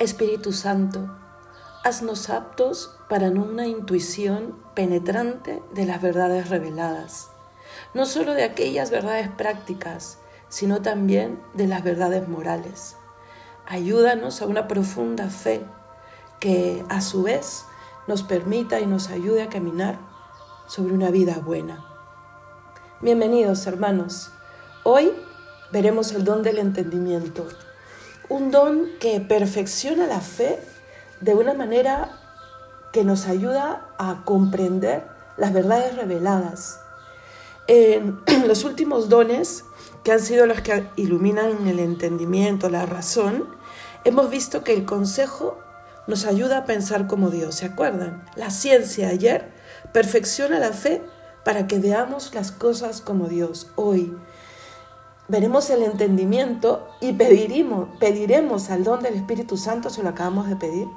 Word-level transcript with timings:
Espíritu 0.00 0.54
Santo, 0.54 1.14
haznos 1.84 2.30
aptos 2.30 2.90
para 3.10 3.28
una 3.30 3.66
intuición 3.66 4.56
penetrante 4.74 5.62
de 5.74 5.84
las 5.84 6.00
verdades 6.00 6.48
reveladas, 6.48 7.28
no 7.92 8.06
solo 8.06 8.32
de 8.32 8.44
aquellas 8.44 8.90
verdades 8.90 9.28
prácticas, 9.28 10.16
sino 10.48 10.80
también 10.80 11.38
de 11.52 11.66
las 11.66 11.84
verdades 11.84 12.26
morales. 12.28 12.96
Ayúdanos 13.68 14.40
a 14.40 14.46
una 14.46 14.68
profunda 14.68 15.28
fe 15.28 15.66
que 16.40 16.82
a 16.88 17.02
su 17.02 17.24
vez 17.24 17.66
nos 18.06 18.22
permita 18.22 18.80
y 18.80 18.86
nos 18.86 19.10
ayude 19.10 19.42
a 19.42 19.50
caminar 19.50 19.98
sobre 20.66 20.94
una 20.94 21.10
vida 21.10 21.34
buena. 21.44 21.84
Bienvenidos 23.02 23.66
hermanos, 23.66 24.30
hoy 24.82 25.12
veremos 25.74 26.10
el 26.12 26.24
don 26.24 26.42
del 26.42 26.56
entendimiento 26.56 27.46
un 28.30 28.50
don 28.52 28.86
que 29.00 29.20
perfecciona 29.20 30.06
la 30.06 30.20
fe 30.20 30.58
de 31.20 31.34
una 31.34 31.52
manera 31.52 32.16
que 32.92 33.04
nos 33.04 33.26
ayuda 33.26 33.88
a 33.98 34.22
comprender 34.24 35.02
las 35.36 35.52
verdades 35.52 35.96
reveladas. 35.96 36.80
En 37.66 38.20
los 38.46 38.64
últimos 38.64 39.08
dones, 39.08 39.64
que 40.04 40.12
han 40.12 40.20
sido 40.20 40.46
los 40.46 40.60
que 40.60 40.86
iluminan 40.96 41.66
el 41.66 41.80
entendimiento, 41.80 42.70
la 42.70 42.86
razón, 42.86 43.46
hemos 44.04 44.30
visto 44.30 44.62
que 44.64 44.72
el 44.74 44.84
consejo 44.86 45.58
nos 46.06 46.24
ayuda 46.24 46.58
a 46.58 46.64
pensar 46.64 47.06
como 47.08 47.30
Dios, 47.30 47.56
¿se 47.56 47.66
acuerdan? 47.66 48.24
La 48.36 48.50
ciencia 48.50 49.08
ayer 49.08 49.50
perfecciona 49.92 50.58
la 50.60 50.72
fe 50.72 51.02
para 51.44 51.66
que 51.66 51.78
veamos 51.80 52.32
las 52.32 52.52
cosas 52.52 53.00
como 53.00 53.26
Dios 53.28 53.70
hoy 53.74 54.16
veremos 55.30 55.70
el 55.70 55.84
entendimiento 55.84 56.88
y 57.00 57.12
pediremos, 57.12 57.88
pediremos 58.00 58.68
al 58.68 58.82
don 58.82 59.00
del 59.02 59.14
Espíritu 59.14 59.56
Santo, 59.56 59.88
se 59.88 60.02
lo 60.02 60.08
acabamos 60.08 60.48
de 60.48 60.56
pedir, 60.56 60.88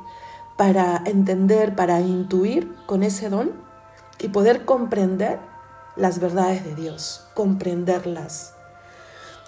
para 0.57 1.03
entender, 1.05 1.75
para 1.75 1.99
intuir 2.01 2.75
con 2.87 3.03
ese 3.03 3.29
don 3.29 3.51
y 4.19 4.29
poder 4.29 4.65
comprender 4.65 5.37
las 5.95 6.19
verdades 6.19 6.63
de 6.63 6.73
Dios, 6.73 7.25
comprenderlas. 7.35 8.55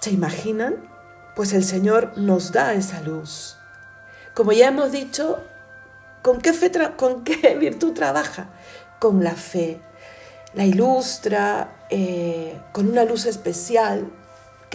¿Se 0.02 0.12
imaginan? 0.12 0.76
Pues 1.36 1.54
el 1.54 1.64
Señor 1.64 2.14
nos 2.18 2.52
da 2.52 2.74
esa 2.76 3.02
luz. 3.02 3.58
Como 4.36 4.52
ya 4.52 4.68
hemos 4.68 4.92
dicho, 4.92 5.40
¿con 6.22 6.40
qué, 6.42 6.54
fe 6.54 6.72
con 6.96 7.24
qué 7.24 7.56
virtud 7.60 7.94
trabaja? 7.94 8.50
Con 9.00 9.24
la 9.24 9.34
fe. 9.34 9.82
La 10.54 10.64
ilustra 10.64 11.88
eh, 11.90 12.62
con 12.72 12.88
una 12.90 13.04
luz 13.04 13.26
especial, 13.26 14.10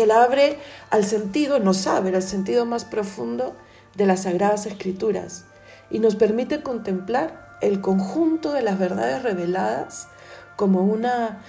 que 0.00 0.06
la 0.06 0.22
abre 0.22 0.56
al 0.88 1.04
sentido, 1.04 1.58
nos 1.58 1.86
abre 1.86 2.16
al 2.16 2.22
sentido 2.22 2.64
más 2.64 2.86
profundo 2.86 3.54
de 3.96 4.06
las 4.06 4.22
Sagradas 4.22 4.64
Escrituras 4.64 5.44
y 5.90 5.98
nos 5.98 6.16
permite 6.16 6.62
contemplar 6.62 7.58
el 7.60 7.82
conjunto 7.82 8.52
de 8.54 8.62
las 8.62 8.78
verdades 8.78 9.22
reveladas 9.22 10.08
como 10.56 10.84
una 10.86 11.42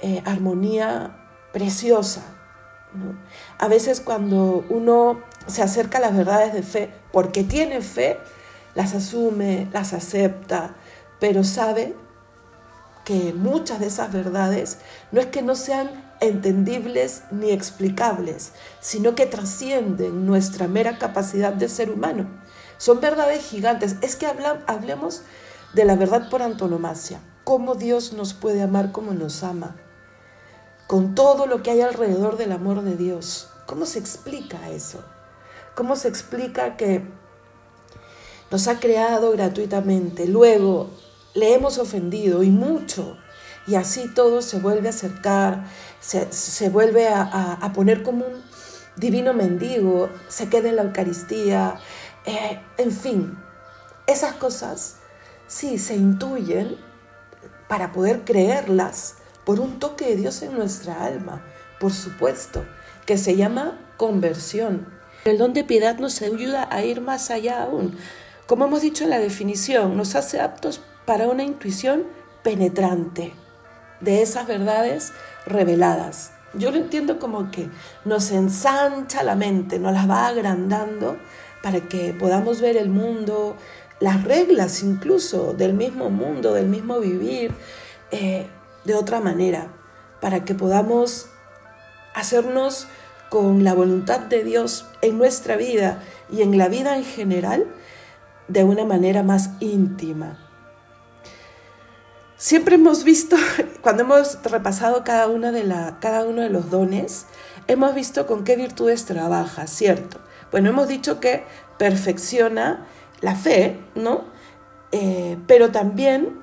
eh, 0.00 0.22
armonía 0.24 1.18
preciosa. 1.52 2.22
A 3.58 3.68
veces 3.68 4.00
cuando 4.00 4.64
uno 4.70 5.20
se 5.46 5.62
acerca 5.62 5.98
a 5.98 6.00
las 6.00 6.16
verdades 6.16 6.54
de 6.54 6.62
fe, 6.62 6.90
porque 7.12 7.44
tiene 7.44 7.82
fe, 7.82 8.16
las 8.74 8.94
asume, 8.94 9.68
las 9.70 9.92
acepta, 9.92 10.76
pero 11.20 11.44
sabe 11.44 11.94
que 13.04 13.34
muchas 13.34 13.80
de 13.80 13.88
esas 13.88 14.10
verdades 14.14 14.78
no 15.12 15.20
es 15.20 15.26
que 15.26 15.42
no 15.42 15.54
sean 15.56 16.07
entendibles 16.20 17.24
ni 17.30 17.50
explicables, 17.50 18.52
sino 18.80 19.14
que 19.14 19.26
trascienden 19.26 20.26
nuestra 20.26 20.68
mera 20.68 20.98
capacidad 20.98 21.52
de 21.52 21.68
ser 21.68 21.90
humano. 21.90 22.28
Son 22.76 23.00
verdades 23.00 23.44
gigantes. 23.44 23.96
Es 24.02 24.16
que 24.16 24.26
hablemos 24.26 25.22
de 25.74 25.84
la 25.84 25.96
verdad 25.96 26.28
por 26.30 26.42
antonomasia. 26.42 27.20
Cómo 27.44 27.74
Dios 27.74 28.12
nos 28.12 28.34
puede 28.34 28.62
amar 28.62 28.92
como 28.92 29.12
nos 29.14 29.42
ama. 29.42 29.76
Con 30.86 31.14
todo 31.14 31.46
lo 31.46 31.62
que 31.62 31.70
hay 31.72 31.80
alrededor 31.80 32.36
del 32.36 32.52
amor 32.52 32.82
de 32.82 32.96
Dios. 32.96 33.50
¿Cómo 33.66 33.84
se 33.84 33.98
explica 33.98 34.70
eso? 34.70 35.04
¿Cómo 35.74 35.96
se 35.96 36.08
explica 36.08 36.76
que 36.76 37.04
nos 38.50 38.68
ha 38.68 38.80
creado 38.80 39.30
gratuitamente? 39.32 40.26
Luego 40.26 40.90
le 41.34 41.54
hemos 41.54 41.78
ofendido 41.78 42.42
y 42.42 42.50
mucho 42.50 43.18
y 43.68 43.74
así 43.74 44.08
todo 44.08 44.40
se 44.40 44.58
vuelve 44.58 44.88
a 44.88 44.92
acercar, 44.92 45.64
se, 46.00 46.70
vuelve 46.70 47.08
a, 47.08 47.70
poner 47.74 48.02
como 48.02 48.24
un 48.24 48.42
divino 48.96 49.34
mendigo, 49.34 50.08
se 50.28 50.48
queda 50.48 50.70
en 50.70 50.76
la 50.76 50.82
Eucaristía, 50.84 51.74
eh, 52.24 52.62
en 52.78 52.90
fin, 52.90 53.38
esas 54.06 54.32
cosas 54.32 54.96
sí 55.48 55.78
se 55.78 55.96
intuyen 55.96 56.76
para 57.68 57.92
poder 57.92 58.24
creerlas 58.24 59.16
por 59.44 59.60
un 59.60 59.78
toque 59.78 60.06
de 60.06 60.16
Dios 60.16 60.40
en 60.40 60.54
nuestra 60.56 61.04
alma, 61.04 61.44
por 61.78 61.92
supuesto, 61.92 62.64
que 63.04 63.18
se 63.18 63.36
llama 63.36 63.78
conversión. 63.98 64.88
El 65.26 65.36
don 65.36 65.52
de 65.52 65.64
piedad 65.64 65.98
nos 65.98 66.22
ayuda 66.22 66.66
a 66.72 66.84
ir 66.84 67.02
más 67.02 67.30
allá 67.30 67.64
aún. 67.64 67.98
Como 68.46 68.64
hemos 68.64 68.80
dicho 68.80 69.04
en 69.04 69.10
la 69.10 69.18
definición, 69.18 69.94
nos 69.94 70.14
hace 70.14 70.40
aptos 70.40 70.80
para 71.04 71.28
una 71.28 71.42
intuición 71.42 72.04
penetrante 72.42 73.34
de 74.00 74.22
esas 74.22 74.46
verdades 74.46 75.12
reveladas. 75.46 76.32
Yo 76.54 76.70
lo 76.70 76.78
entiendo 76.78 77.18
como 77.18 77.50
que 77.50 77.68
nos 78.04 78.30
ensancha 78.30 79.22
la 79.22 79.34
mente, 79.36 79.78
nos 79.78 79.92
las 79.92 80.08
va 80.08 80.26
agrandando 80.26 81.16
para 81.62 81.80
que 81.82 82.14
podamos 82.14 82.60
ver 82.60 82.76
el 82.76 82.88
mundo, 82.88 83.56
las 84.00 84.24
reglas 84.24 84.82
incluso 84.82 85.52
del 85.52 85.74
mismo 85.74 86.08
mundo, 86.10 86.54
del 86.54 86.66
mismo 86.66 87.00
vivir, 87.00 87.52
eh, 88.10 88.46
de 88.84 88.94
otra 88.94 89.20
manera, 89.20 89.68
para 90.20 90.44
que 90.44 90.54
podamos 90.54 91.26
hacernos 92.14 92.86
con 93.28 93.62
la 93.64 93.74
voluntad 93.74 94.20
de 94.20 94.42
Dios 94.42 94.86
en 95.02 95.18
nuestra 95.18 95.56
vida 95.56 96.00
y 96.30 96.42
en 96.42 96.56
la 96.56 96.68
vida 96.68 96.96
en 96.96 97.04
general 97.04 97.66
de 98.46 98.64
una 98.64 98.86
manera 98.86 99.22
más 99.22 99.50
íntima 99.60 100.38
siempre 102.38 102.76
hemos 102.76 103.04
visto, 103.04 103.36
cuando 103.82 104.04
hemos 104.04 104.38
repasado 104.44 105.04
cada, 105.04 105.26
una 105.26 105.52
de 105.52 105.64
la, 105.64 105.98
cada 106.00 106.24
uno 106.24 106.40
de 106.40 106.48
los 106.48 106.70
dones, 106.70 107.26
hemos 107.66 107.94
visto 107.94 108.26
con 108.26 108.44
qué 108.44 108.56
virtudes 108.56 109.04
trabaja, 109.04 109.66
¿cierto? 109.66 110.18
Bueno, 110.50 110.70
hemos 110.70 110.88
dicho 110.88 111.20
que 111.20 111.44
perfecciona 111.76 112.86
la 113.20 113.34
fe, 113.34 113.78
¿no? 113.94 114.22
Eh, 114.92 115.36
pero 115.46 115.70
también 115.70 116.40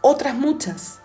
otras 0.00 0.34
muchas. 0.34 0.98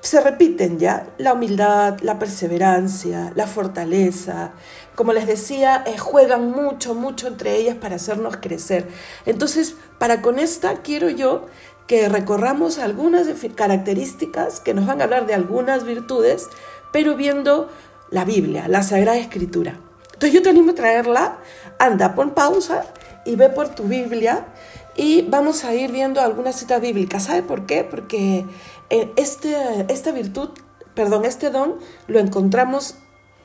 Se 0.00 0.18
repiten 0.22 0.78
ya 0.78 1.08
la 1.18 1.34
humildad, 1.34 1.98
la 2.00 2.18
perseverancia, 2.18 3.32
la 3.36 3.46
fortaleza. 3.46 4.52
Como 4.94 5.12
les 5.12 5.26
decía, 5.26 5.84
eh, 5.86 5.98
juegan 5.98 6.50
mucho, 6.52 6.94
mucho 6.94 7.26
entre 7.28 7.56
ellas 7.56 7.76
para 7.76 7.96
hacernos 7.96 8.38
crecer. 8.38 8.88
Entonces, 9.26 9.74
para 9.98 10.22
con 10.22 10.38
esta 10.38 10.76
quiero 10.76 11.10
yo 11.10 11.44
que 11.90 12.08
recorramos 12.08 12.78
algunas 12.78 13.26
características 13.56 14.60
que 14.60 14.74
nos 14.74 14.86
van 14.86 15.00
a 15.00 15.04
hablar 15.06 15.26
de 15.26 15.34
algunas 15.34 15.82
virtudes, 15.82 16.46
pero 16.92 17.16
viendo 17.16 17.68
la 18.10 18.24
Biblia, 18.24 18.68
la 18.68 18.84
Sagrada 18.84 19.18
Escritura. 19.18 19.80
Entonces 20.12 20.32
yo 20.32 20.40
te 20.40 20.50
animo 20.50 20.70
a 20.70 20.74
traerla, 20.76 21.38
anda, 21.80 22.14
pon 22.14 22.30
pausa 22.30 22.84
y 23.26 23.34
ve 23.34 23.48
por 23.48 23.70
tu 23.70 23.82
Biblia 23.88 24.46
y 24.94 25.22
vamos 25.22 25.64
a 25.64 25.74
ir 25.74 25.90
viendo 25.90 26.20
algunas 26.20 26.54
citas 26.54 26.80
bíblicas. 26.80 27.24
¿Sabe 27.24 27.42
por 27.42 27.66
qué? 27.66 27.82
Porque 27.82 28.44
eh, 28.88 29.12
este, 29.16 29.56
esta 29.88 30.12
virtud, 30.12 30.50
perdón, 30.94 31.24
este 31.24 31.50
don 31.50 31.74
lo 32.06 32.20
encontramos 32.20 32.94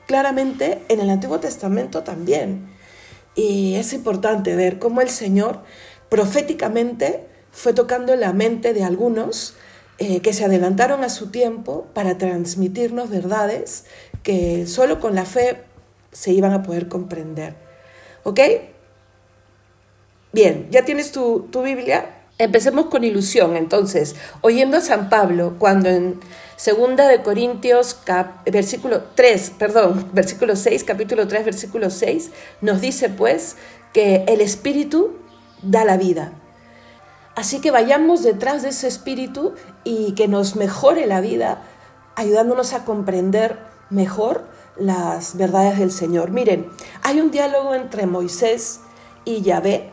claramente 0.05 0.83
en 0.89 0.99
el 0.99 1.09
Antiguo 1.09 1.39
Testamento 1.39 2.03
también. 2.03 2.69
Y 3.33 3.73
es 3.73 3.91
importante 3.93 4.55
ver 4.55 4.77
cómo 4.77 5.01
el 5.01 5.09
Señor 5.09 5.61
proféticamente 6.09 7.29
fue 7.55 7.73
tocando 7.73 8.15
la 8.17 8.33
mente 8.33 8.73
de 8.73 8.83
algunos 8.83 9.53
eh, 9.97 10.19
que 10.19 10.33
se 10.33 10.43
adelantaron 10.43 11.05
a 11.05 11.09
su 11.09 11.27
tiempo 11.31 11.87
para 11.93 12.17
transmitirnos 12.17 13.09
verdades 13.09 13.85
que 14.23 14.67
solo 14.67 14.99
con 14.99 15.15
la 15.15 15.23
fe 15.23 15.61
se 16.11 16.31
iban 16.31 16.51
a 16.51 16.63
poder 16.63 16.89
comprender. 16.89 17.55
¿Ok? 18.23 18.41
Bien, 20.33 20.67
¿ya 20.69 20.83
tienes 20.83 21.13
tu, 21.13 21.47
Biblia? 21.63 22.09
Empecemos 22.37 22.87
con 22.87 23.05
ilusión, 23.05 23.55
entonces, 23.55 24.17
oyendo 24.41 24.75
a 24.77 24.81
San 24.81 25.07
Pablo 25.09 25.55
cuando 25.57 25.87
en 25.87 26.19
Segunda 26.57 27.07
de 27.07 27.21
Corintios, 27.21 27.97
versículo 28.51 29.01
3, 29.15 29.53
perdón, 29.57 30.09
versículo 30.11 30.57
6, 30.57 30.83
capítulo 30.83 31.25
3, 31.29 31.45
versículo 31.45 31.89
6, 31.89 32.31
nos 32.59 32.81
dice 32.81 33.07
pues 33.07 33.55
que 33.93 34.25
el 34.27 34.41
espíritu 34.41 35.17
da 35.63 35.85
la 35.85 35.95
vida, 35.95 36.33
Así 37.35 37.59
que 37.59 37.69
vayamos 37.69 38.23
detrás 38.23 38.63
de 38.63 38.69
ese 38.69 38.87
espíritu 38.87 39.53
y 39.83 40.13
que 40.13 40.29
nos 40.29 40.55
mejore 40.55 41.05
la 41.05 41.19
vida, 41.19 41.61
ayudándonos 42.15 42.73
a 42.73 42.85
comprender 42.85 43.59
mejor 43.89 44.45
las 44.77 45.35
verdades 45.37 45.77
del 45.77 45.91
Señor. 45.91 46.31
Miren, 46.31 46.69
hay 47.03 47.19
un 47.19 47.31
diálogo 47.31 47.75
entre 47.75 48.05
Moisés 48.05 48.79
y 49.25 49.41
Yahvé, 49.41 49.89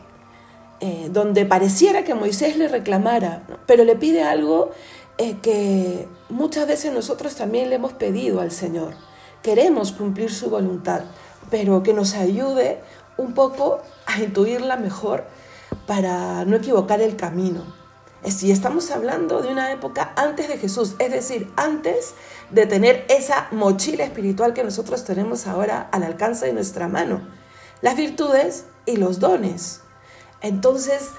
eh, 0.79 1.09
donde 1.11 1.45
pareciera 1.45 2.05
que 2.05 2.13
Moisés 2.13 2.55
le 2.55 2.69
reclamara, 2.69 3.43
pero 3.67 3.83
le 3.83 3.97
pide 3.97 4.23
algo 4.23 4.71
eh, 5.17 5.35
que 5.41 6.07
muchas 6.29 6.65
veces 6.65 6.93
nosotros 6.93 7.35
también 7.35 7.69
le 7.69 7.75
hemos 7.75 7.91
pedido 7.91 8.39
al 8.39 8.51
Señor. 8.51 8.93
Queremos 9.41 9.91
cumplir 9.91 10.31
su 10.31 10.49
voluntad, 10.49 11.01
pero 11.51 11.83
que 11.83 11.93
nos 11.93 12.13
ayude 12.15 12.79
un 13.17 13.33
poco 13.33 13.79
a 14.05 14.21
intuirla 14.21 14.77
mejor 14.77 15.25
para 15.75 16.45
no 16.45 16.55
equivocar 16.57 17.01
el 17.01 17.15
camino. 17.15 17.61
Si 18.25 18.51
estamos 18.51 18.89
hablando 18.91 19.41
de 19.41 19.49
una 19.49 19.71
época 19.71 20.13
antes 20.15 20.47
de 20.47 20.57
Jesús, 20.57 20.95
es 20.99 21.11
decir, 21.11 21.51
antes 21.57 22.13
de 22.51 22.65
tener 22.65 23.05
esa 23.09 23.47
mochila 23.51 24.05
espiritual 24.05 24.53
que 24.53 24.63
nosotros 24.63 25.03
tenemos 25.03 25.45
ahora 25.45 25.89
al 25.91 26.03
alcance 26.03 26.45
de 26.45 26.53
nuestra 26.53 26.87
mano, 26.87 27.21
las 27.81 27.97
virtudes 27.97 28.65
y 28.85 28.95
los 28.95 29.19
dones. 29.19 29.81
Entonces, 30.41 31.09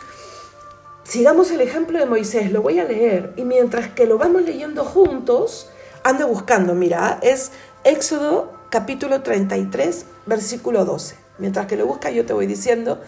sigamos 1.03 1.51
el 1.51 1.61
ejemplo 1.61 1.99
de 1.99 2.07
Moisés, 2.07 2.51
lo 2.51 2.63
voy 2.63 2.79
a 2.79 2.85
leer, 2.85 3.35
y 3.37 3.45
mientras 3.45 3.89
que 3.89 4.07
lo 4.07 4.17
vamos 4.17 4.43
leyendo 4.43 4.85
juntos, 4.85 5.69
anda 6.05 6.25
buscando, 6.25 6.75
mira, 6.75 7.19
es 7.21 7.51
Éxodo 7.85 8.51
capítulo 8.71 9.21
33, 9.21 10.07
versículo 10.25 10.87
12. 10.87 11.17
Mientras 11.37 11.67
que 11.67 11.77
lo 11.77 11.85
busca, 11.85 12.11
yo 12.11 12.25
te 12.25 12.33
voy 12.33 12.47
diciendo 12.47 12.99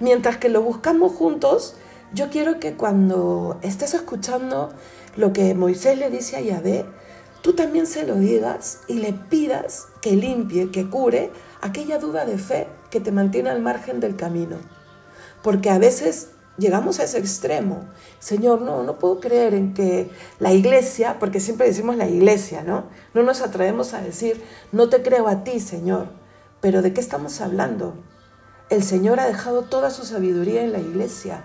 Mientras 0.00 0.36
que 0.36 0.48
lo 0.48 0.62
buscamos 0.62 1.12
juntos, 1.12 1.74
yo 2.14 2.30
quiero 2.30 2.60
que 2.60 2.74
cuando 2.76 3.58
estés 3.62 3.94
escuchando 3.94 4.70
lo 5.16 5.32
que 5.32 5.52
Moisés 5.54 5.98
le 5.98 6.08
dice 6.08 6.36
a 6.36 6.40
Yahvé, 6.40 6.84
tú 7.42 7.54
también 7.54 7.84
se 7.86 8.06
lo 8.06 8.14
digas 8.14 8.80
y 8.86 8.94
le 8.94 9.12
pidas 9.12 9.86
que 10.00 10.12
limpie, 10.12 10.70
que 10.70 10.88
cure 10.88 11.32
aquella 11.62 11.98
duda 11.98 12.26
de 12.26 12.38
fe 12.38 12.68
que 12.90 13.00
te 13.00 13.10
mantiene 13.10 13.50
al 13.50 13.60
margen 13.60 13.98
del 13.98 14.14
camino. 14.14 14.58
Porque 15.42 15.68
a 15.68 15.78
veces 15.78 16.28
llegamos 16.58 17.00
a 17.00 17.04
ese 17.04 17.18
extremo. 17.18 17.84
Señor, 18.20 18.62
no, 18.62 18.84
no 18.84 19.00
puedo 19.00 19.18
creer 19.18 19.52
en 19.54 19.74
que 19.74 20.08
la 20.38 20.52
iglesia, 20.52 21.16
porque 21.18 21.40
siempre 21.40 21.66
decimos 21.66 21.96
la 21.96 22.06
iglesia, 22.08 22.62
¿no? 22.62 22.84
No 23.14 23.24
nos 23.24 23.40
atrevemos 23.40 23.94
a 23.94 24.00
decir, 24.00 24.40
no 24.70 24.88
te 24.88 25.02
creo 25.02 25.26
a 25.26 25.42
ti, 25.42 25.58
Señor. 25.58 26.06
Pero 26.60 26.82
¿de 26.82 26.92
qué 26.92 27.00
estamos 27.00 27.40
hablando? 27.40 27.94
El 28.70 28.82
Señor 28.82 29.18
ha 29.18 29.26
dejado 29.26 29.62
toda 29.62 29.90
su 29.90 30.04
sabiduría 30.04 30.62
en 30.62 30.72
la 30.72 30.78
iglesia. 30.78 31.42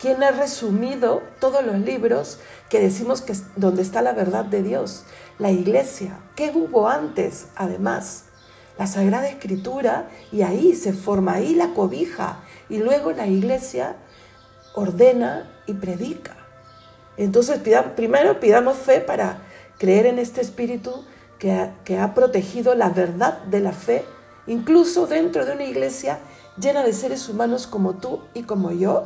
Quien 0.00 0.22
ha 0.24 0.32
resumido 0.32 1.22
todos 1.40 1.64
los 1.64 1.78
libros 1.78 2.38
que 2.68 2.80
decimos 2.80 3.20
que 3.20 3.32
es 3.32 3.44
donde 3.54 3.82
está 3.82 4.02
la 4.02 4.12
verdad 4.12 4.44
de 4.44 4.62
Dios? 4.64 5.04
La 5.38 5.52
iglesia. 5.52 6.18
¿Qué 6.34 6.50
hubo 6.52 6.88
antes? 6.88 7.46
Además, 7.54 8.24
la 8.76 8.88
Sagrada 8.88 9.28
Escritura 9.28 10.08
y 10.32 10.42
ahí 10.42 10.74
se 10.74 10.92
forma, 10.92 11.34
ahí 11.34 11.54
la 11.54 11.74
cobija 11.74 12.40
y 12.68 12.78
luego 12.78 13.12
la 13.12 13.28
iglesia 13.28 13.94
ordena 14.74 15.52
y 15.66 15.74
predica. 15.74 16.34
Entonces, 17.16 17.60
primero 17.94 18.40
pidamos 18.40 18.76
fe 18.78 19.00
para 19.00 19.42
creer 19.78 20.06
en 20.06 20.18
este 20.18 20.40
Espíritu 20.40 21.04
que 21.38 21.70
que 21.84 21.98
ha 21.98 22.14
protegido 22.14 22.74
la 22.74 22.88
verdad 22.90 23.42
de 23.44 23.60
la 23.60 23.72
fe, 23.72 24.04
incluso 24.48 25.06
dentro 25.06 25.44
de 25.46 25.52
una 25.52 25.64
iglesia 25.64 26.18
llena 26.60 26.82
de 26.82 26.92
seres 26.92 27.28
humanos 27.28 27.66
como 27.66 27.94
tú 27.94 28.22
y 28.34 28.42
como 28.42 28.70
yo, 28.72 29.04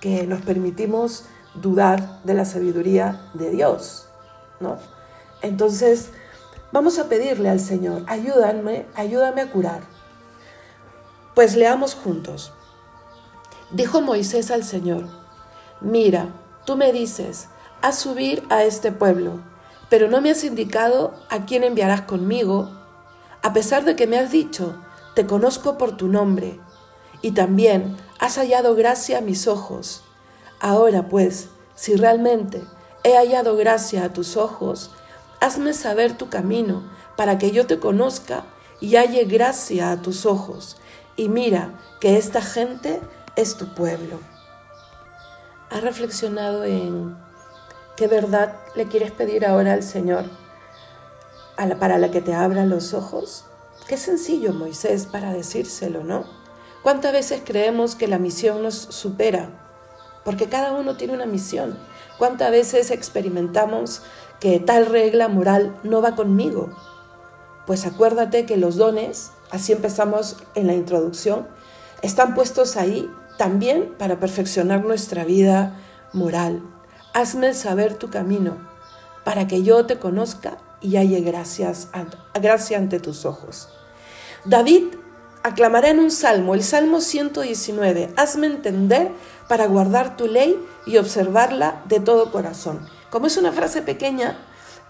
que 0.00 0.26
nos 0.26 0.42
permitimos 0.42 1.24
dudar 1.54 2.22
de 2.24 2.34
la 2.34 2.44
sabiduría 2.44 3.28
de 3.34 3.50
Dios, 3.50 4.06
¿no? 4.60 4.76
Entonces, 5.40 6.10
vamos 6.72 6.98
a 6.98 7.08
pedirle 7.08 7.48
al 7.48 7.60
Señor, 7.60 8.02
ayúdame, 8.06 8.86
ayúdame 8.94 9.42
a 9.42 9.50
curar. 9.50 9.80
Pues 11.34 11.56
leamos 11.56 11.94
juntos. 11.94 12.52
Dijo 13.70 14.00
Moisés 14.00 14.50
al 14.50 14.62
Señor, 14.64 15.06
mira, 15.80 16.28
tú 16.66 16.76
me 16.76 16.92
dices, 16.92 17.48
a 17.82 17.92
subir 17.92 18.42
a 18.50 18.62
este 18.64 18.92
pueblo, 18.92 19.40
pero 19.90 20.08
no 20.08 20.20
me 20.20 20.30
has 20.30 20.44
indicado 20.44 21.14
a 21.30 21.44
quién 21.44 21.64
enviarás 21.64 22.02
conmigo, 22.02 22.70
a 23.42 23.52
pesar 23.52 23.84
de 23.84 23.96
que 23.96 24.06
me 24.06 24.18
has 24.18 24.30
dicho, 24.30 24.76
te 25.14 25.26
conozco 25.26 25.76
por 25.76 25.96
tu 25.96 26.08
nombre, 26.08 26.60
y 27.24 27.30
también 27.30 27.96
has 28.18 28.36
hallado 28.36 28.74
gracia 28.74 29.16
a 29.16 29.20
mis 29.22 29.48
ojos. 29.48 30.02
Ahora 30.60 31.08
pues, 31.08 31.48
si 31.74 31.96
realmente 31.96 32.62
he 33.02 33.16
hallado 33.16 33.56
gracia 33.56 34.04
a 34.04 34.12
tus 34.12 34.36
ojos, 34.36 34.90
hazme 35.40 35.72
saber 35.72 36.18
tu 36.18 36.28
camino, 36.28 36.82
para 37.16 37.38
que 37.38 37.50
yo 37.50 37.66
te 37.66 37.78
conozca 37.78 38.44
y 38.78 38.96
halle 38.96 39.24
gracia 39.24 39.90
a 39.90 40.02
tus 40.02 40.26
ojos, 40.26 40.76
y 41.16 41.30
mira 41.30 41.72
que 41.98 42.18
esta 42.18 42.42
gente 42.42 43.00
es 43.36 43.56
tu 43.56 43.74
pueblo. 43.74 44.20
¿Has 45.70 45.80
reflexionado 45.80 46.64
en 46.64 47.16
qué 47.96 48.06
verdad 48.06 48.54
le 48.74 48.86
quieres 48.86 49.12
pedir 49.12 49.46
ahora 49.46 49.72
al 49.72 49.82
Señor 49.82 50.26
para 51.80 51.96
la 51.96 52.10
que 52.10 52.20
te 52.20 52.34
abra 52.34 52.66
los 52.66 52.92
ojos? 52.92 53.46
Qué 53.88 53.96
sencillo, 53.96 54.52
Moisés, 54.52 55.06
para 55.10 55.32
decírselo, 55.32 56.04
¿no? 56.04 56.43
¿Cuántas 56.84 57.14
veces 57.14 57.40
creemos 57.42 57.94
que 57.94 58.08
la 58.08 58.18
misión 58.18 58.62
nos 58.62 58.74
supera? 58.74 59.48
Porque 60.22 60.50
cada 60.50 60.72
uno 60.74 60.98
tiene 60.98 61.14
una 61.14 61.24
misión. 61.24 61.78
¿Cuántas 62.18 62.50
veces 62.50 62.90
experimentamos 62.90 64.02
que 64.38 64.60
tal 64.60 64.84
regla 64.84 65.28
moral 65.28 65.74
no 65.82 66.02
va 66.02 66.14
conmigo? 66.14 66.76
Pues 67.66 67.86
acuérdate 67.86 68.44
que 68.44 68.58
los 68.58 68.76
dones, 68.76 69.30
así 69.50 69.72
empezamos 69.72 70.36
en 70.54 70.66
la 70.66 70.74
introducción, 70.74 71.48
están 72.02 72.34
puestos 72.34 72.76
ahí 72.76 73.10
también 73.38 73.94
para 73.98 74.20
perfeccionar 74.20 74.84
nuestra 74.84 75.24
vida 75.24 75.78
moral. 76.12 76.60
Hazme 77.14 77.54
saber 77.54 77.94
tu 77.94 78.10
camino 78.10 78.58
para 79.24 79.46
que 79.48 79.62
yo 79.62 79.86
te 79.86 79.98
conozca 79.98 80.58
y 80.82 80.98
halle 80.98 81.22
gracias, 81.22 81.88
gracia 82.34 82.76
ante 82.76 83.00
tus 83.00 83.24
ojos. 83.24 83.70
David 84.44 84.88
Aclamaré 85.46 85.90
en 85.90 85.98
un 85.98 86.10
salmo, 86.10 86.54
el 86.54 86.62
Salmo 86.62 87.02
119, 87.02 88.14
hazme 88.16 88.46
entender 88.46 89.10
para 89.46 89.66
guardar 89.66 90.16
tu 90.16 90.26
ley 90.26 90.58
y 90.86 90.96
observarla 90.96 91.82
de 91.84 92.00
todo 92.00 92.32
corazón. 92.32 92.80
Como 93.10 93.26
es 93.26 93.36
una 93.36 93.52
frase 93.52 93.82
pequeña, 93.82 94.38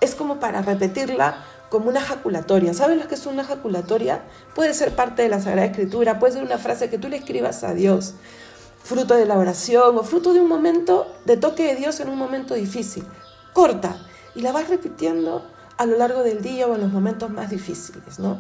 es 0.00 0.14
como 0.14 0.38
para 0.38 0.62
repetirla 0.62 1.38
como 1.70 1.88
una 1.88 1.98
ejaculatoria. 1.98 2.72
¿Sabes 2.72 3.02
lo 3.02 3.08
que 3.08 3.16
es 3.16 3.26
una 3.26 3.42
ejaculatoria? 3.42 4.22
Puede 4.54 4.74
ser 4.74 4.94
parte 4.94 5.22
de 5.22 5.28
la 5.28 5.40
Sagrada 5.40 5.66
Escritura, 5.66 6.20
puede 6.20 6.34
ser 6.34 6.44
una 6.44 6.58
frase 6.58 6.88
que 6.88 6.98
tú 6.98 7.08
le 7.08 7.16
escribas 7.16 7.64
a 7.64 7.74
Dios, 7.74 8.14
fruto 8.80 9.16
de 9.16 9.26
la 9.26 9.36
oración 9.36 9.98
o 9.98 10.04
fruto 10.04 10.34
de 10.34 10.40
un 10.40 10.48
momento 10.48 11.12
de 11.24 11.36
toque 11.36 11.64
de 11.66 11.74
Dios 11.74 11.98
en 11.98 12.08
un 12.10 12.16
momento 12.16 12.54
difícil. 12.54 13.02
Corta 13.52 13.96
y 14.36 14.42
la 14.42 14.52
vas 14.52 14.68
repitiendo 14.68 15.50
a 15.78 15.86
lo 15.86 15.98
largo 15.98 16.22
del 16.22 16.40
día 16.42 16.68
o 16.68 16.76
en 16.76 16.82
los 16.82 16.92
momentos 16.92 17.28
más 17.30 17.50
difíciles, 17.50 18.20
¿no? 18.20 18.38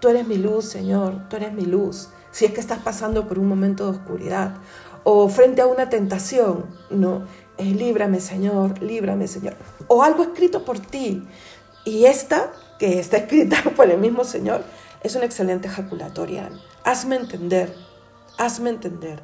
Tú 0.00 0.08
eres 0.08 0.26
mi 0.26 0.36
luz, 0.36 0.64
Señor, 0.66 1.28
tú 1.28 1.36
eres 1.36 1.52
mi 1.52 1.62
luz. 1.64 2.08
Si 2.30 2.44
es 2.44 2.52
que 2.52 2.60
estás 2.60 2.80
pasando 2.80 3.26
por 3.26 3.38
un 3.38 3.46
momento 3.46 3.84
de 3.90 3.96
oscuridad 3.98 4.54
o 5.04 5.28
frente 5.28 5.62
a 5.62 5.66
una 5.66 5.88
tentación, 5.88 6.66
no, 6.90 7.24
es 7.56 7.74
líbrame, 7.74 8.20
Señor, 8.20 8.82
líbrame, 8.82 9.28
Señor. 9.28 9.54
O 9.86 10.02
algo 10.02 10.22
escrito 10.22 10.64
por 10.64 10.78
ti. 10.78 11.22
Y 11.84 12.06
esta, 12.06 12.52
que 12.78 12.98
está 12.98 13.18
escrita 13.18 13.56
por 13.76 13.88
el 13.90 13.98
mismo 13.98 14.24
Señor, 14.24 14.62
es 15.02 15.14
una 15.14 15.26
excelente 15.26 15.68
ejaculatoria. 15.68 16.50
Hazme 16.82 17.16
entender, 17.16 17.74
hazme 18.38 18.70
entender, 18.70 19.20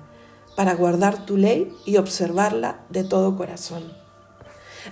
para 0.56 0.74
guardar 0.74 1.24
tu 1.26 1.36
ley 1.36 1.74
y 1.86 1.96
observarla 1.96 2.80
de 2.90 3.02
todo 3.04 3.36
corazón. 3.36 3.99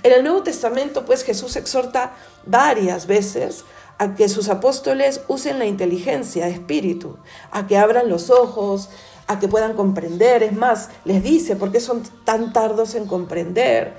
En 0.02 0.12
el 0.12 0.23
Nuevo 0.23 0.42
Testamento, 0.42 1.04
pues 1.04 1.25
Jesús 1.25 1.57
exhorta 1.57 2.12
varias 2.47 3.07
veces 3.07 3.64
a 3.99 4.14
que 4.14 4.28
sus 4.28 4.49
apóstoles 4.49 5.23
usen 5.28 5.59
la 5.59 5.66
inteligencia, 5.66 6.49
espíritu, 6.49 7.18
a 7.50 7.66
que 7.66 7.76
abran 7.78 8.09
los 8.09 8.30
ojos, 8.30 8.90
a 9.26 9.40
que 9.40 9.49
puedan 9.49 9.75
comprender. 9.75 10.42
Es 10.42 10.52
más, 10.52 10.88
les 11.04 11.23
dice, 11.23 11.57
¿por 11.57 11.73
qué 11.73 11.80
son 11.80 12.02
tan 12.25 12.52
tardos 12.52 12.95
en 12.95 13.07
comprender? 13.07 13.95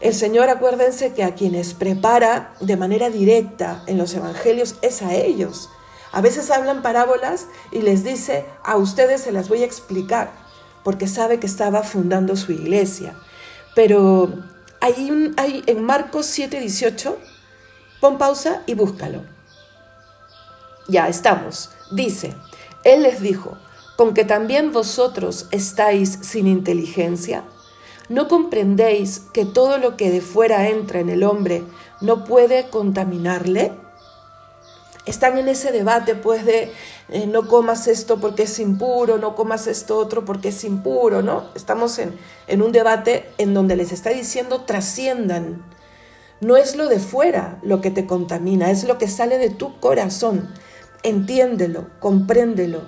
El 0.00 0.14
Señor, 0.14 0.48
acuérdense 0.48 1.14
que 1.14 1.24
a 1.24 1.34
quienes 1.34 1.74
prepara 1.74 2.54
de 2.60 2.76
manera 2.76 3.10
directa 3.10 3.82
en 3.86 3.98
los 3.98 4.12
evangelios 4.14 4.76
es 4.82 5.02
a 5.02 5.14
ellos. 5.14 5.70
A 6.12 6.20
veces 6.20 6.50
hablan 6.50 6.82
parábolas 6.82 7.46
y 7.70 7.80
les 7.82 8.02
dice, 8.04 8.44
a 8.64 8.76
ustedes 8.76 9.22
se 9.22 9.32
las 9.32 9.48
voy 9.48 9.62
a 9.62 9.66
explicar, 9.66 10.30
porque 10.82 11.06
sabe 11.06 11.38
que 11.38 11.46
estaba 11.46 11.82
fundando 11.82 12.34
su 12.36 12.52
iglesia. 12.52 13.14
Pero 13.74 14.30
hay, 14.82 15.62
en 15.66 15.84
Marcos 15.84 16.26
7:18, 16.26 17.14
pon 18.00 18.16
pausa 18.16 18.62
y 18.66 18.72
búscalo. 18.74 19.24
Ya 20.88 21.06
estamos. 21.08 21.70
Dice, 21.92 22.34
Él 22.82 23.02
les 23.02 23.20
dijo, 23.20 23.58
con 23.96 24.14
que 24.14 24.24
también 24.24 24.72
vosotros 24.72 25.46
estáis 25.50 26.18
sin 26.22 26.46
inteligencia. 26.46 27.44
¿No 28.08 28.26
comprendéis 28.26 29.20
que 29.34 29.44
todo 29.44 29.76
lo 29.76 29.98
que 29.98 30.10
de 30.10 30.22
fuera 30.22 30.66
entra 30.68 31.00
en 31.00 31.10
el 31.10 31.24
hombre 31.24 31.62
no 32.00 32.24
puede 32.24 32.70
contaminarle? 32.70 33.72
están 35.06 35.38
en 35.38 35.48
ese 35.48 35.72
debate 35.72 36.14
pues 36.14 36.44
de 36.44 36.72
eh, 37.08 37.26
no 37.26 37.46
comas 37.48 37.86
esto 37.88 38.20
porque 38.20 38.44
es 38.44 38.58
impuro, 38.58 39.18
no 39.18 39.34
comas 39.34 39.66
esto 39.66 39.96
otro 39.98 40.24
porque 40.24 40.48
es 40.48 40.64
impuro, 40.64 41.22
¿no? 41.22 41.44
Estamos 41.54 41.98
en, 41.98 42.14
en 42.46 42.62
un 42.62 42.72
debate 42.72 43.30
en 43.38 43.54
donde 43.54 43.76
les 43.76 43.92
está 43.92 44.10
diciendo 44.10 44.62
trasciendan. 44.62 45.64
No 46.40 46.56
es 46.56 46.76
lo 46.76 46.88
de 46.88 47.00
fuera 47.00 47.58
lo 47.62 47.80
que 47.80 47.90
te 47.90 48.06
contamina, 48.06 48.70
es 48.70 48.84
lo 48.84 48.96
que 48.98 49.08
sale 49.08 49.38
de 49.38 49.50
tu 49.50 49.78
corazón. 49.80 50.48
Entiéndelo, 51.02 51.86
compréndelo. 51.98 52.82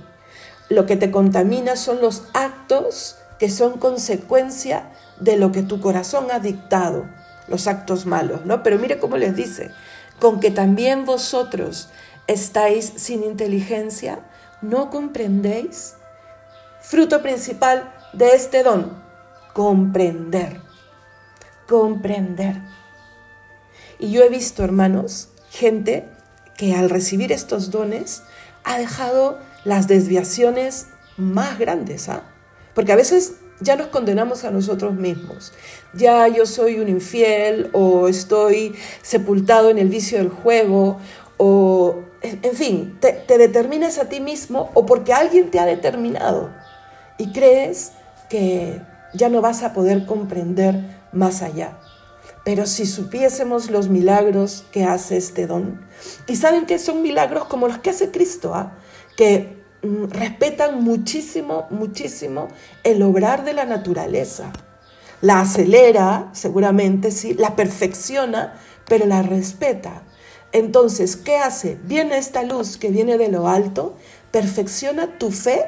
Lo 0.71 0.87
que 0.87 0.97
te 0.97 1.11
contamina 1.11 1.77
son 1.77 2.01
los 2.01 2.25
actos 2.35 3.17
que 3.39 3.51
son 3.51 3.79
consecuencia 3.79 4.91
de 5.21 5.37
lo 5.37 5.53
que 5.53 5.63
tu 5.63 5.81
corazón 5.81 6.29
ha 6.33 6.39
dictado, 6.41 7.05
los 7.49 7.67
actos 7.67 8.07
malos, 8.07 8.47
¿no? 8.47 8.63
Pero 8.63 8.79
mire 8.79 8.99
cómo 8.99 9.17
les 9.19 9.35
dice, 9.37 9.71
con 10.23 10.39
que 10.39 10.53
también 10.53 11.05
vosotros 11.05 11.89
estáis 12.29 12.93
sin 12.95 13.25
inteligencia, 13.25 14.21
no 14.63 14.89
comprendéis. 14.89 15.95
Fruto 16.81 17.23
principal 17.23 17.93
de 18.13 18.33
este 18.37 18.63
don, 18.63 19.03
comprender, 19.53 20.61
comprender. 21.69 22.63
Y 23.99 24.13
yo 24.13 24.23
he 24.23 24.29
visto, 24.29 24.63
hermanos, 24.63 25.29
gente 25.51 26.09
que 26.57 26.77
al 26.77 26.89
recibir 26.89 27.33
estos 27.33 27.73
dones 27.73 28.23
ha 28.63 28.79
dejado 28.79 29.41
las 29.65 29.89
desviaciones 29.89 30.87
más 31.17 31.59
grandes, 31.59 32.09
¿ah? 32.09 32.23
Porque 32.77 32.93
a 32.93 32.97
veces 32.97 33.33
ya 33.59 33.75
nos 33.75 33.89
condenamos 33.89 34.45
a 34.45 34.53
nosotros 34.53 34.95
mismos 34.95 35.53
ya 35.95 36.27
yo 36.29 36.47
soy 36.47 36.79
un 36.81 36.89
infiel 36.89 37.71
o 37.73 38.09
estoy 38.09 38.75
sepultado 39.03 39.71
en 39.71 39.79
el 39.79 39.89
vicio 39.89 40.19
del 40.19 40.29
juego 40.31 40.99
o, 41.37 41.97
en 42.23 42.55
fin, 42.55 42.99
te, 43.01 43.25
determines 43.39 43.99
a 43.99 44.09
ti 44.09 44.21
mismo 44.21 44.71
o 44.75 44.87
porque 44.87 45.13
alguien 45.13 45.51
te 45.51 45.59
ha 45.61 45.67
determinado 45.67 46.51
y 47.19 47.33
crees 47.33 47.93
que 48.31 48.81
ya 49.15 49.29
no 49.29 49.41
vas 49.43 49.63
a 49.63 49.73
poder 49.73 50.07
comprender 50.07 50.83
más 51.13 51.43
allá. 51.43 51.79
Pero 52.45 52.67
si 52.67 52.87
supiésemos 52.87 53.71
los 53.71 53.89
milagros 53.89 54.65
que 54.73 54.83
hace 54.85 55.17
este 55.17 55.47
don, 55.47 55.81
y 56.27 56.35
saben 56.35 56.67
que 56.67 56.81
son 56.81 57.01
milagros 57.01 57.45
como 57.45 57.69
los 57.69 57.79
que 57.79 57.91
hace 57.91 58.11
Cristo, 58.11 58.55
¿ah? 58.55 58.79
que 59.17 59.63
mm, 59.83 60.09
respetan 60.11 60.83
muchísimo, 60.83 61.67
muchísimo 61.71 62.49
el 62.83 63.01
obrar 63.03 63.45
de 63.45 63.53
la 63.55 63.65
naturaleza 63.65 64.51
la 65.23 65.39
acelera, 65.41 66.29
seguramente 66.33 67.13
sí, 67.13 67.33
la 67.35 67.57
perfecciona, 67.57 68.59
pero 68.87 69.07
la 69.07 69.23
respeta. 69.23 70.03
Entonces, 70.51 71.17
¿qué 71.17 71.37
hace? 71.37 71.79
Viene 71.85 72.19
esta 72.19 72.43
luz 72.43 72.77
que 72.77 72.91
viene 72.91 73.17
de 73.17 73.29
lo 73.29 73.49
alto, 73.49 73.95
perfecciona 74.33 75.17
tu 75.19 75.31
fe. 75.31 75.63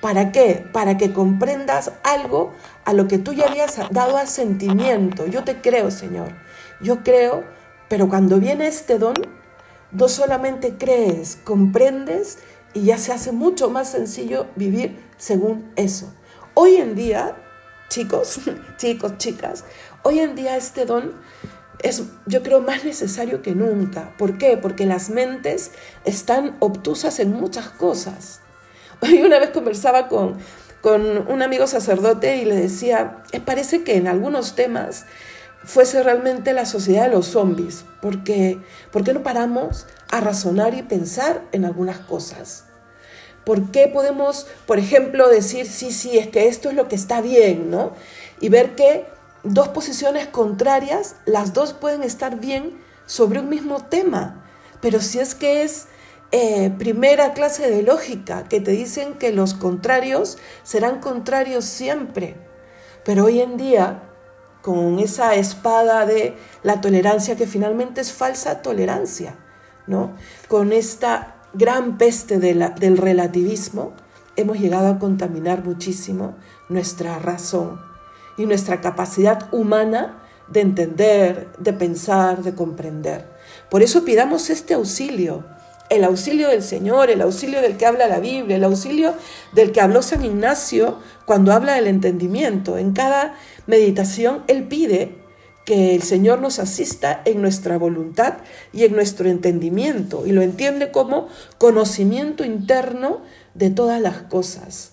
¿Para 0.00 0.30
qué? 0.30 0.64
Para 0.72 0.96
que 0.96 1.12
comprendas 1.12 1.90
algo 2.04 2.52
a 2.84 2.92
lo 2.92 3.08
que 3.08 3.18
tú 3.18 3.32
ya 3.32 3.48
habías 3.48 3.76
dado 3.90 4.16
asentimiento. 4.16 5.26
Yo 5.26 5.42
te 5.42 5.60
creo, 5.60 5.90
Señor. 5.90 6.36
Yo 6.80 7.02
creo, 7.02 7.44
pero 7.88 8.08
cuando 8.08 8.38
viene 8.38 8.68
este 8.68 8.98
don, 9.00 9.14
no 9.90 10.08
solamente 10.08 10.76
crees, 10.78 11.36
comprendes 11.42 12.38
y 12.74 12.84
ya 12.84 12.96
se 12.96 13.12
hace 13.12 13.32
mucho 13.32 13.70
más 13.70 13.90
sencillo 13.90 14.46
vivir 14.54 15.02
según 15.16 15.72
eso. 15.74 16.14
Hoy 16.54 16.76
en 16.76 16.94
día 16.94 17.34
chicos, 17.88 18.38
chicos, 18.76 19.18
chicas, 19.18 19.64
hoy 20.02 20.20
en 20.20 20.34
día 20.36 20.56
este 20.56 20.84
don 20.86 21.14
es, 21.82 22.02
yo 22.26 22.42
creo, 22.42 22.60
más 22.60 22.84
necesario 22.84 23.40
que 23.40 23.54
nunca. 23.54 24.12
¿Por 24.18 24.36
qué? 24.36 24.56
Porque 24.56 24.84
las 24.84 25.10
mentes 25.10 25.70
están 26.04 26.56
obtusas 26.58 27.20
en 27.20 27.32
muchas 27.32 27.68
cosas. 27.68 28.40
Hoy 29.00 29.22
una 29.22 29.38
vez 29.38 29.50
conversaba 29.50 30.08
con, 30.08 30.38
con 30.80 31.28
un 31.28 31.40
amigo 31.40 31.68
sacerdote 31.68 32.38
y 32.38 32.46
le 32.46 32.56
decía, 32.56 33.22
eh, 33.30 33.38
parece 33.38 33.84
que 33.84 33.96
en 33.96 34.08
algunos 34.08 34.56
temas 34.56 35.06
fuese 35.62 36.02
realmente 36.02 36.52
la 36.52 36.66
sociedad 36.66 37.04
de 37.04 37.14
los 37.14 37.28
zombies, 37.28 37.84
¿por 38.02 38.24
qué 38.24 38.58
no 39.14 39.22
paramos 39.22 39.86
a 40.10 40.20
razonar 40.20 40.74
y 40.74 40.82
pensar 40.82 41.42
en 41.52 41.64
algunas 41.64 41.98
cosas? 42.00 42.64
¿Por 43.48 43.70
qué 43.70 43.88
podemos, 43.88 44.46
por 44.66 44.78
ejemplo, 44.78 45.26
decir, 45.30 45.64
sí, 45.64 45.90
sí, 45.90 46.18
es 46.18 46.26
que 46.26 46.48
esto 46.48 46.68
es 46.68 46.74
lo 46.76 46.86
que 46.86 46.96
está 46.96 47.22
bien, 47.22 47.70
¿no? 47.70 47.92
Y 48.42 48.50
ver 48.50 48.74
que 48.74 49.06
dos 49.42 49.68
posiciones 49.68 50.26
contrarias, 50.26 51.14
las 51.24 51.54
dos 51.54 51.72
pueden 51.72 52.02
estar 52.02 52.40
bien 52.40 52.76
sobre 53.06 53.40
un 53.40 53.48
mismo 53.48 53.82
tema. 53.86 54.44
Pero 54.82 55.00
si 55.00 55.18
es 55.18 55.34
que 55.34 55.62
es 55.62 55.86
eh, 56.30 56.72
primera 56.78 57.32
clase 57.32 57.70
de 57.70 57.82
lógica, 57.82 58.44
que 58.50 58.60
te 58.60 58.72
dicen 58.72 59.14
que 59.14 59.32
los 59.32 59.54
contrarios 59.54 60.36
serán 60.62 61.00
contrarios 61.00 61.64
siempre. 61.64 62.36
Pero 63.02 63.24
hoy 63.24 63.40
en 63.40 63.56
día, 63.56 64.02
con 64.60 64.98
esa 64.98 65.34
espada 65.36 66.04
de 66.04 66.34
la 66.62 66.82
tolerancia, 66.82 67.34
que 67.34 67.46
finalmente 67.46 68.02
es 68.02 68.12
falsa 68.12 68.60
tolerancia, 68.60 69.36
¿no? 69.86 70.14
Con 70.48 70.70
esta 70.74 71.36
gran 71.54 71.98
peste 71.98 72.38
del 72.38 72.96
relativismo, 72.98 73.92
hemos 74.36 74.58
llegado 74.58 74.88
a 74.88 74.98
contaminar 74.98 75.64
muchísimo 75.64 76.36
nuestra 76.68 77.18
razón 77.18 77.80
y 78.36 78.46
nuestra 78.46 78.80
capacidad 78.80 79.48
humana 79.52 80.22
de 80.48 80.60
entender, 80.60 81.48
de 81.58 81.72
pensar, 81.72 82.42
de 82.42 82.54
comprender. 82.54 83.26
Por 83.70 83.82
eso 83.82 84.04
pidamos 84.04 84.50
este 84.50 84.74
auxilio, 84.74 85.44
el 85.90 86.04
auxilio 86.04 86.48
del 86.48 86.62
Señor, 86.62 87.10
el 87.10 87.22
auxilio 87.22 87.62
del 87.62 87.76
que 87.76 87.86
habla 87.86 88.06
la 88.08 88.20
Biblia, 88.20 88.56
el 88.56 88.64
auxilio 88.64 89.14
del 89.52 89.72
que 89.72 89.80
habló 89.80 90.02
San 90.02 90.24
Ignacio 90.24 90.98
cuando 91.24 91.52
habla 91.52 91.74
del 91.74 91.86
entendimiento. 91.86 92.76
En 92.76 92.92
cada 92.92 93.34
meditación 93.66 94.42
él 94.48 94.64
pide 94.68 95.17
que 95.68 95.94
el 95.94 96.02
Señor 96.02 96.38
nos 96.40 96.60
asista 96.60 97.20
en 97.26 97.42
nuestra 97.42 97.76
voluntad 97.76 98.38
y 98.72 98.86
en 98.86 98.92
nuestro 98.96 99.28
entendimiento, 99.28 100.24
y 100.26 100.32
lo 100.32 100.40
entiende 100.40 100.90
como 100.90 101.28
conocimiento 101.58 102.42
interno 102.42 103.20
de 103.52 103.68
todas 103.68 104.00
las 104.00 104.16
cosas. 104.22 104.92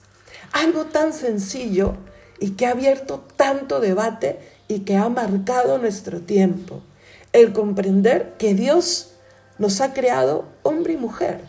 Algo 0.51 0.83
tan 0.83 1.13
sencillo 1.13 1.95
y 2.41 2.55
que 2.57 2.65
ha 2.65 2.71
abierto 2.71 3.23
tanto 3.37 3.79
debate 3.79 4.37
y 4.67 4.79
que 4.81 4.97
ha 4.97 5.07
marcado 5.07 5.77
nuestro 5.77 6.19
tiempo, 6.19 6.83
el 7.31 7.53
comprender 7.53 8.35
que 8.37 8.53
Dios 8.53 9.13
nos 9.57 9.79
ha 9.79 9.93
creado 9.93 10.43
hombre 10.63 10.95
y 10.95 10.97
mujer. 10.97 11.39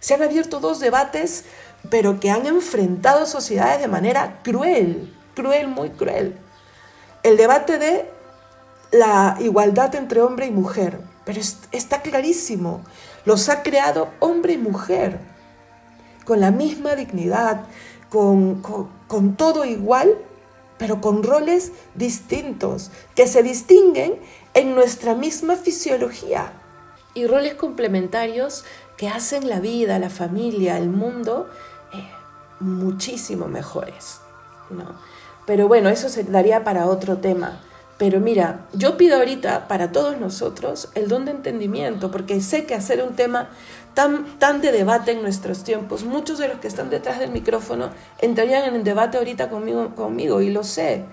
Se 0.00 0.12
han 0.14 0.24
abierto 0.24 0.58
dos 0.58 0.80
debates, 0.80 1.44
pero 1.88 2.18
que 2.18 2.32
han 2.32 2.46
enfrentado 2.46 3.26
sociedades 3.26 3.80
de 3.80 3.86
manera 3.86 4.40
cruel, 4.42 5.14
cruel, 5.36 5.68
muy 5.68 5.90
cruel. 5.90 6.34
El 7.22 7.36
debate 7.38 7.78
de 7.78 8.12
la 8.92 9.36
igualdad 9.40 9.94
entre 9.94 10.20
hombre 10.22 10.46
y 10.46 10.50
mujer, 10.50 11.00
pero 11.24 11.40
está 11.72 12.02
clarísimo, 12.02 12.82
los 13.24 13.48
ha 13.48 13.62
creado 13.62 14.08
hombre 14.20 14.54
y 14.54 14.58
mujer, 14.58 15.18
con 16.24 16.40
la 16.40 16.50
misma 16.50 16.94
dignidad, 16.94 17.64
con, 18.10 18.62
todo 19.36 19.64
igual, 19.64 20.16
pero 20.78 21.00
con 21.00 21.22
roles 21.22 21.72
distintos, 21.94 22.90
que 23.14 23.26
se 23.26 23.42
distinguen 23.42 24.16
en 24.54 24.74
nuestra 24.74 25.14
misma 25.14 25.56
fisiología. 25.56 26.52
Y 27.16 27.26
roles 27.26 27.54
complementarios 27.54 28.64
que 28.96 29.08
hacen 29.08 29.48
la 29.48 29.60
vida, 29.60 29.98
la 30.00 30.10
familia, 30.10 30.78
el 30.78 30.88
mundo 30.88 31.48
eh, 31.92 32.04
muchísimo 32.58 33.46
mejores. 33.46 34.18
¿no? 34.70 34.96
Pero 35.46 35.68
bueno, 35.68 35.90
eso 35.90 36.08
se 36.08 36.24
daría 36.24 36.64
para 36.64 36.86
otro 36.86 37.18
tema. 37.18 37.60
Pero 37.98 38.18
mira, 38.20 38.66
yo 38.72 38.96
pido 38.96 39.16
ahorita 39.18 39.68
para 39.68 39.92
todos 39.92 40.18
nosotros 40.18 40.88
el 40.94 41.08
don 41.08 41.24
de 41.24 41.30
entendimiento, 41.30 42.10
porque 42.10 42.40
sé 42.40 42.66
que 42.66 42.74
hacer 42.74 43.02
un 43.08 43.14
tema 43.14 43.50
tan, 43.94 44.26
de 44.60 44.72
debate 44.72 45.12
en 45.12 45.22
nuestros 45.22 45.62
tiempos, 45.62 46.04
muchos 46.04 46.38
de 46.38 46.48
los 46.48 46.58
que 46.58 46.66
están 46.66 46.90
detrás 46.90 47.20
del 47.20 47.30
micrófono 47.30 47.90
entrarían 48.20 48.64
en 48.64 48.74
el 48.74 48.84
debate 48.84 49.18
ahorita 49.18 49.48
conmigo, 49.48 50.40
y 50.40 50.50
lo 50.50 50.64
sé. 50.64 51.04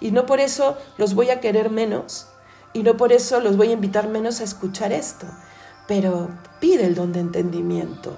Y 0.00 0.12
no 0.12 0.24
por 0.24 0.40
eso 0.40 0.78
los 0.96 1.14
voy 1.14 1.28
a 1.28 1.40
querer 1.40 1.70
menos 1.70 2.26
y 2.72 2.84
no 2.84 2.96
por 2.96 3.12
eso 3.12 3.40
los 3.40 3.56
voy 3.58 3.68
a 3.68 3.72
invitar 3.72 4.08
menos 4.08 4.40
a 4.40 4.44
escuchar 4.44 4.92
esto. 4.92 5.26
Pero 5.86 6.28
pide 6.58 6.86
el 6.86 6.94
don 6.94 7.12
de 7.12 7.20
entendimiento. 7.20 8.16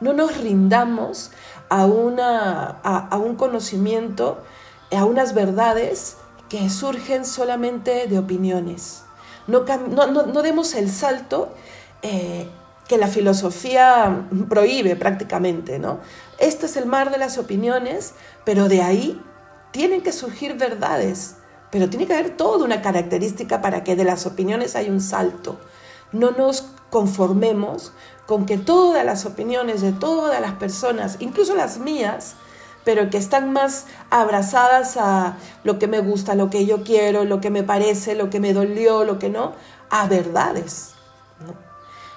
No 0.00 0.12
nos 0.12 0.36
rindamos 0.38 1.32
a 1.70 1.86
un 1.86 3.34
conocimiento, 3.36 4.38
a 4.96 5.04
unas 5.04 5.34
verdades 5.34 6.16
que 6.48 6.70
surgen 6.70 7.24
solamente 7.24 8.06
de 8.06 8.18
opiniones. 8.18 9.02
No, 9.46 9.60
demos 10.42 10.74
el 10.74 10.90
salto 10.90 11.52
eh, 12.02 12.48
que 12.88 12.98
la 12.98 13.06
filosofía 13.06 14.28
prohíbe 14.48 14.96
prácticamente, 14.96 15.78
¿no? 15.78 16.00
Este 16.38 16.66
es 16.66 16.76
el 16.76 16.86
mar 16.86 17.10
de 17.10 17.18
las 17.18 17.38
opiniones, 17.38 18.14
pero 18.44 18.68
de 18.68 18.82
ahí 18.82 19.20
tienen 19.70 20.02
que 20.02 20.12
surgir 20.12 20.56
verdades, 20.56 21.36
pero 21.70 21.88
tiene 21.88 22.06
que 22.06 22.14
haber 22.14 22.36
toda 22.36 22.64
una 22.64 22.82
característica 22.82 23.60
para 23.62 23.84
que 23.84 23.96
de 23.96 24.04
las 24.04 24.26
opiniones 24.26 24.76
haya 24.76 24.90
un 24.90 25.00
salto. 25.00 25.58
No 26.12 26.30
nos 26.32 26.68
conformemos 26.90 27.92
con 28.26 28.46
que 28.46 28.58
todas 28.58 29.04
las 29.04 29.26
opiniones 29.26 29.80
de 29.80 29.92
todas 29.92 30.40
las 30.40 30.52
personas, 30.52 31.16
incluso 31.20 31.54
las 31.54 31.78
mías, 31.78 32.34
pero 32.86 33.10
que 33.10 33.18
están 33.18 33.52
más 33.52 33.86
abrazadas 34.10 34.96
a 34.96 35.36
lo 35.64 35.76
que 35.80 35.88
me 35.88 35.98
gusta, 35.98 36.36
lo 36.36 36.50
que 36.50 36.66
yo 36.66 36.84
quiero, 36.84 37.24
lo 37.24 37.40
que 37.40 37.50
me 37.50 37.64
parece, 37.64 38.14
lo 38.14 38.30
que 38.30 38.38
me 38.38 38.52
dolió, 38.54 39.02
lo 39.04 39.18
que 39.18 39.28
no, 39.28 39.54
a 39.90 40.06
verdades. 40.06 40.92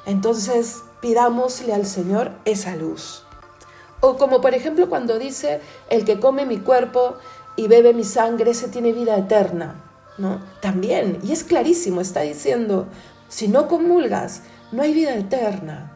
Entonces, 0.06 0.84
pidámosle 1.02 1.74
al 1.74 1.88
Señor 1.88 2.34
esa 2.46 2.76
luz. 2.76 3.24
O 4.00 4.16
como 4.18 4.42
por 4.42 4.54
ejemplo 4.54 4.90
cuando 4.90 5.18
dice, 5.18 5.60
el 5.90 6.06
que 6.06 6.20
come 6.20 6.46
mi 6.46 6.60
cuerpo 6.60 7.16
y 7.56 7.68
bebe 7.68 7.96
mi 7.96 8.04
sangre, 8.04 8.54
se 8.54 8.68
tiene 8.68 8.94
vida 8.94 9.18
eterna. 9.18 9.74
¿no? 10.20 10.40
También, 10.62 11.18
y 11.24 11.32
es 11.32 11.44
clarísimo, 11.44 12.00
está 12.00 12.22
diciendo, 12.22 12.86
si 13.28 13.48
no 13.48 13.68
comulgas, 13.68 14.44
no 14.72 14.84
hay 14.84 14.94
vida 14.94 15.16
eterna. 15.16 15.94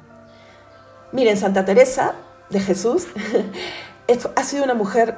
Miren, 1.12 1.38
Santa 1.38 1.63
Teresa 1.63 2.15
de 2.50 2.60
Jesús 2.60 3.06
ha 4.36 4.44
sido 4.44 4.64
una 4.64 4.74
mujer 4.74 5.16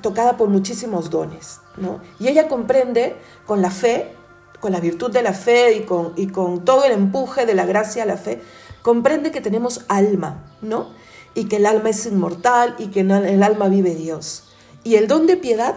tocada 0.00 0.36
por 0.36 0.48
muchísimos 0.48 1.10
dones, 1.10 1.60
¿no? 1.76 2.00
Y 2.20 2.28
ella 2.28 2.48
comprende 2.48 3.16
con 3.46 3.60
la 3.62 3.70
fe, 3.70 4.12
con 4.60 4.72
la 4.72 4.80
virtud 4.80 5.10
de 5.10 5.22
la 5.22 5.32
fe 5.32 5.72
y 5.72 5.80
con, 5.82 6.12
y 6.16 6.28
con 6.28 6.64
todo 6.64 6.84
el 6.84 6.92
empuje 6.92 7.46
de 7.46 7.54
la 7.54 7.66
gracia 7.66 8.04
a 8.04 8.06
la 8.06 8.16
fe, 8.16 8.40
comprende 8.82 9.32
que 9.32 9.40
tenemos 9.40 9.84
alma, 9.88 10.44
¿no? 10.62 10.90
Y 11.34 11.44
que 11.46 11.56
el 11.56 11.66
alma 11.66 11.90
es 11.90 12.06
inmortal 12.06 12.76
y 12.78 12.86
que 12.88 13.00
en 13.00 13.10
el 13.10 13.42
alma 13.42 13.68
vive 13.68 13.94
Dios. 13.94 14.44
Y 14.84 14.94
el 14.94 15.08
don 15.08 15.26
de 15.26 15.36
piedad 15.36 15.74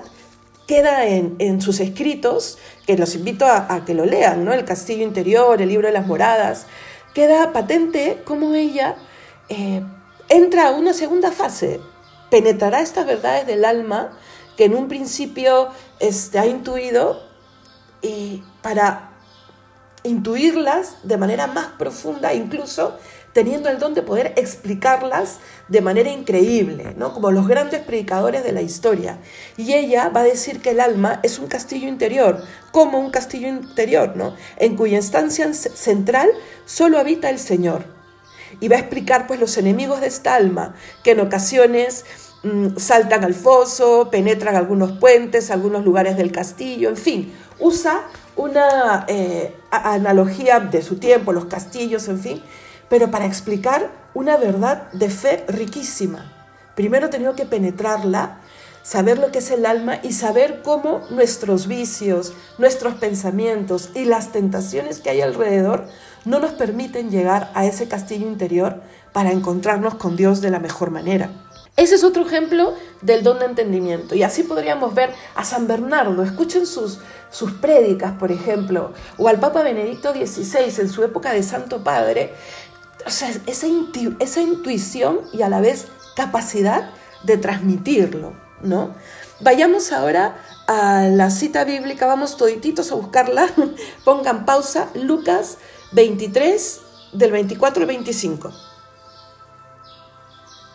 queda 0.68 1.06
en, 1.08 1.36
en 1.40 1.62
sus 1.62 1.80
escritos, 1.80 2.58
que 2.86 2.96
los 2.98 3.16
invito 3.16 3.46
a, 3.46 3.84
que 3.86 3.96
lo 3.96 4.06
lean, 4.06 4.46
¿no? 4.46 4.54
El 4.54 4.66
castillo 4.66 5.04
interior, 5.04 5.62
el 5.62 5.70
libro 5.70 5.88
de 5.88 5.94
las 5.94 6.06
moradas, 6.08 6.68
queda 7.16 7.52
patente 7.54 8.22
cómo 8.24 8.54
ella 8.54 8.96
eh, 9.50 9.84
entra 10.30 10.68
a 10.70 10.72
una 10.74 10.94
segunda 10.94 11.32
fase 11.32 11.82
penetrará 12.32 12.80
estas 12.82 13.06
verdades 13.06 13.46
del 13.46 13.64
alma 13.64 14.18
que 14.58 14.66
en 14.66 14.74
un 14.74 14.88
principio 14.88 15.70
este, 16.00 16.40
ha 16.40 16.48
intuido 16.48 17.22
y 18.02 18.42
para 18.64 19.10
intuirlas 20.04 20.96
de 21.04 21.18
manera 21.18 21.46
más 21.46 21.68
profunda, 21.78 22.34
incluso 22.34 22.98
teniendo 23.34 23.70
el 23.70 23.80
don 23.80 23.94
de 23.94 24.02
poder 24.02 24.34
explicarlas 24.36 25.38
de 25.68 25.82
manera 25.82 26.10
increíble, 26.10 26.96
¿no? 26.98 27.14
como 27.14 27.32
los 27.32 27.48
grandes 27.48 27.82
predicadores 27.82 28.44
de 28.44 28.52
la 28.52 28.62
historia. 28.62 29.20
Y 29.58 29.74
ella 29.74 30.10
va 30.10 30.22
a 30.22 30.24
decir 30.24 30.62
que 30.62 30.72
el 30.72 30.80
alma 30.80 31.20
es 31.24 31.38
un 31.38 31.48
castillo 31.48 31.88
interior, 31.88 32.44
como 32.72 32.98
un 33.00 33.10
castillo 33.12 33.48
interior, 33.48 34.16
en 34.58 34.76
cuya 34.76 34.98
instancia 34.98 35.54
central 35.54 36.30
solo 36.66 36.98
habita 36.98 37.30
el 37.30 37.40
Señor 37.40 38.01
y 38.60 38.68
va 38.68 38.76
a 38.76 38.80
explicar 38.80 39.28
pues 39.28 39.40
los 39.40 39.58
enemigos 39.58 40.02
de 40.02 40.08
esta 40.08 40.36
alma, 40.36 40.74
que 41.04 41.12
en 41.12 41.20
ocasiones 41.22 42.06
mm, 42.44 42.78
saltan 42.78 43.24
al 43.24 43.34
foso, 43.34 44.10
penetran 44.12 44.56
algunos 44.56 44.94
puentes, 44.94 45.52
algunos 45.52 45.86
lugares 45.86 46.18
del 46.18 46.32
castillo, 46.32 46.90
en 46.90 46.98
fin, 46.98 47.34
usa 47.60 48.02
una 48.36 49.06
eh, 49.08 49.54
analogía 49.70 50.60
de 50.60 50.82
su 50.82 50.98
tiempo, 50.98 51.32
los 51.34 51.46
castillos, 51.46 52.08
en 52.08 52.20
fin, 52.20 52.44
pero 52.90 53.10
para 53.10 53.26
explicar 53.26 53.92
una 54.14 54.38
verdad 54.38 54.92
de 54.92 55.10
fe 55.10 55.46
riquísima. 55.48 56.34
Primero 56.76 57.10
tenía 57.10 57.30
tenido 57.32 57.36
que 57.36 57.46
penetrarla 57.50 58.40
saber 58.84 59.20
lo 59.20 59.32
que 59.32 59.40
es 59.40 59.52
el 59.52 59.66
alma 59.66 60.00
y 60.02 60.14
saber 60.14 60.62
cómo 60.64 61.02
nuestros 61.10 61.68
vicios, 61.68 62.34
nuestros 62.58 62.96
pensamientos 62.96 63.90
y 63.94 64.06
las 64.06 64.32
tentaciones 64.32 65.00
que 65.00 65.10
hay 65.10 65.22
alrededor 65.22 65.86
no 66.26 66.40
nos 66.40 66.52
permiten 66.52 67.10
llegar 67.12 67.52
a 67.54 67.66
ese 67.66 67.88
castillo 67.88 68.28
interior 68.28 68.82
para 69.14 69.32
encontrarnos 69.32 69.96
con 69.96 70.16
Dios 70.16 70.42
de 70.42 70.52
la 70.52 70.60
mejor 70.60 70.92
manera. 70.92 71.30
Ese 71.78 71.96
es 71.96 72.04
otro 72.04 72.26
ejemplo 72.26 72.74
del 73.02 73.24
don 73.24 73.40
de 73.40 73.46
entendimiento. 73.46 74.14
Y 74.14 74.24
así 74.24 74.44
podríamos 74.44 74.94
ver 74.94 75.10
a 75.36 75.44
San 75.46 75.68
Bernardo, 75.68 76.22
escuchen 76.22 76.68
sus, 76.68 77.00
sus 77.32 77.54
prédicas, 77.54 78.12
por 78.14 78.32
ejemplo, 78.32 78.94
o 79.18 79.28
al 79.28 79.40
Papa 79.40 79.64
Benedicto 79.64 80.12
XVI 80.12 80.80
en 80.82 80.90
su 80.90 81.04
época 81.04 81.32
de 81.34 81.42
Santo 81.44 81.84
Padre. 81.84 82.34
O 83.06 83.10
sea, 83.10 83.32
esa 83.48 83.68
intuición 84.38 85.22
y 85.34 85.42
a 85.42 85.50
la 85.50 85.62
vez 85.62 85.88
capacidad 86.16 86.90
de 87.24 87.38
transmitirlo. 87.38 88.34
¿no? 88.64 88.94
Vayamos 89.40 89.92
ahora 89.92 90.38
a 90.68 91.04
la 91.08 91.30
cita 91.32 91.64
bíblica, 91.64 92.06
vamos 92.06 92.38
todititos 92.38 92.92
a 92.92 92.96
buscarla, 92.96 93.48
pongan 94.06 94.46
pausa, 94.46 94.90
Lucas 94.94 95.58
23, 95.92 96.80
del 97.14 97.32
24 97.32 97.84
al 97.84 97.88
25. 97.88 98.52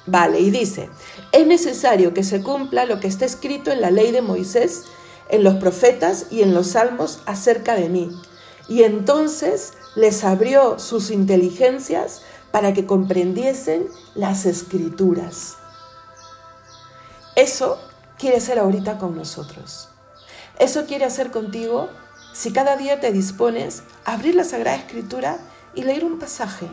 Vale, 0.06 0.40
y 0.40 0.50
dice, 0.50 0.88
es 1.32 1.46
necesario 1.46 2.14
que 2.14 2.22
se 2.22 2.42
cumpla 2.42 2.84
lo 2.84 3.00
que 3.00 3.08
está 3.08 3.24
escrito 3.24 3.70
en 3.72 3.80
la 3.80 3.90
ley 3.90 4.12
de 4.12 4.22
Moisés, 4.22 4.84
en 5.30 5.42
los 5.42 5.56
profetas 5.56 6.26
y 6.30 6.42
en 6.42 6.54
los 6.54 6.68
salmos 6.68 7.20
acerca 7.26 7.74
de 7.74 7.88
mí. 7.88 8.10
Y 8.68 8.82
entonces 8.84 9.72
les 9.96 10.22
abrió 10.24 10.78
sus 10.78 11.10
inteligencias 11.10 12.22
para 12.52 12.72
que 12.72 12.86
comprendiesen 12.86 13.88
las 14.14 14.46
escrituras. 14.46 15.55
Eso 17.36 17.78
quiere 18.18 18.38
hacer 18.38 18.58
ahorita 18.58 18.96
con 18.96 19.14
nosotros. 19.14 19.90
Eso 20.58 20.86
quiere 20.86 21.04
hacer 21.04 21.30
contigo 21.30 21.90
si 22.32 22.50
cada 22.50 22.78
día 22.78 22.98
te 22.98 23.12
dispones 23.12 23.82
a 24.06 24.14
abrir 24.14 24.34
la 24.34 24.42
Sagrada 24.44 24.78
Escritura 24.78 25.36
y 25.74 25.82
leer 25.82 26.02
un 26.06 26.18
pasaje. 26.18 26.66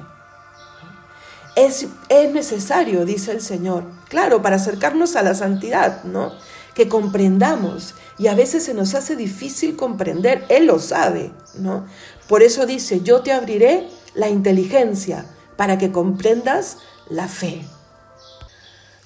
Es, 1.58 1.86
es 2.08 2.32
necesario, 2.34 3.04
dice 3.04 3.34
el 3.34 3.42
Señor, 3.42 3.84
claro, 4.08 4.42
para 4.42 4.56
acercarnos 4.56 5.18
a 5.18 5.22
la 5.22 5.36
santidad, 5.36 6.06
¿no? 6.06 6.32
Que 6.74 6.88
comprendamos 6.88 7.94
y 8.18 8.28
a 8.28 8.34
veces 8.34 8.64
se 8.64 8.74
nos 8.74 8.96
hace 8.96 9.18
difícil 9.18 9.76
comprender, 9.76 10.46
Él 10.48 10.68
lo 10.68 10.80
sabe, 10.80 11.34
¿no? 11.56 11.86
Por 12.30 12.42
eso 12.42 12.66
dice, 12.66 13.02
yo 13.02 13.20
te 13.20 13.34
abriré 13.34 13.86
la 14.16 14.30
inteligencia 14.30 15.26
para 15.58 15.78
que 15.78 15.92
comprendas 15.92 16.78
la 17.10 17.28
fe. 17.28 17.66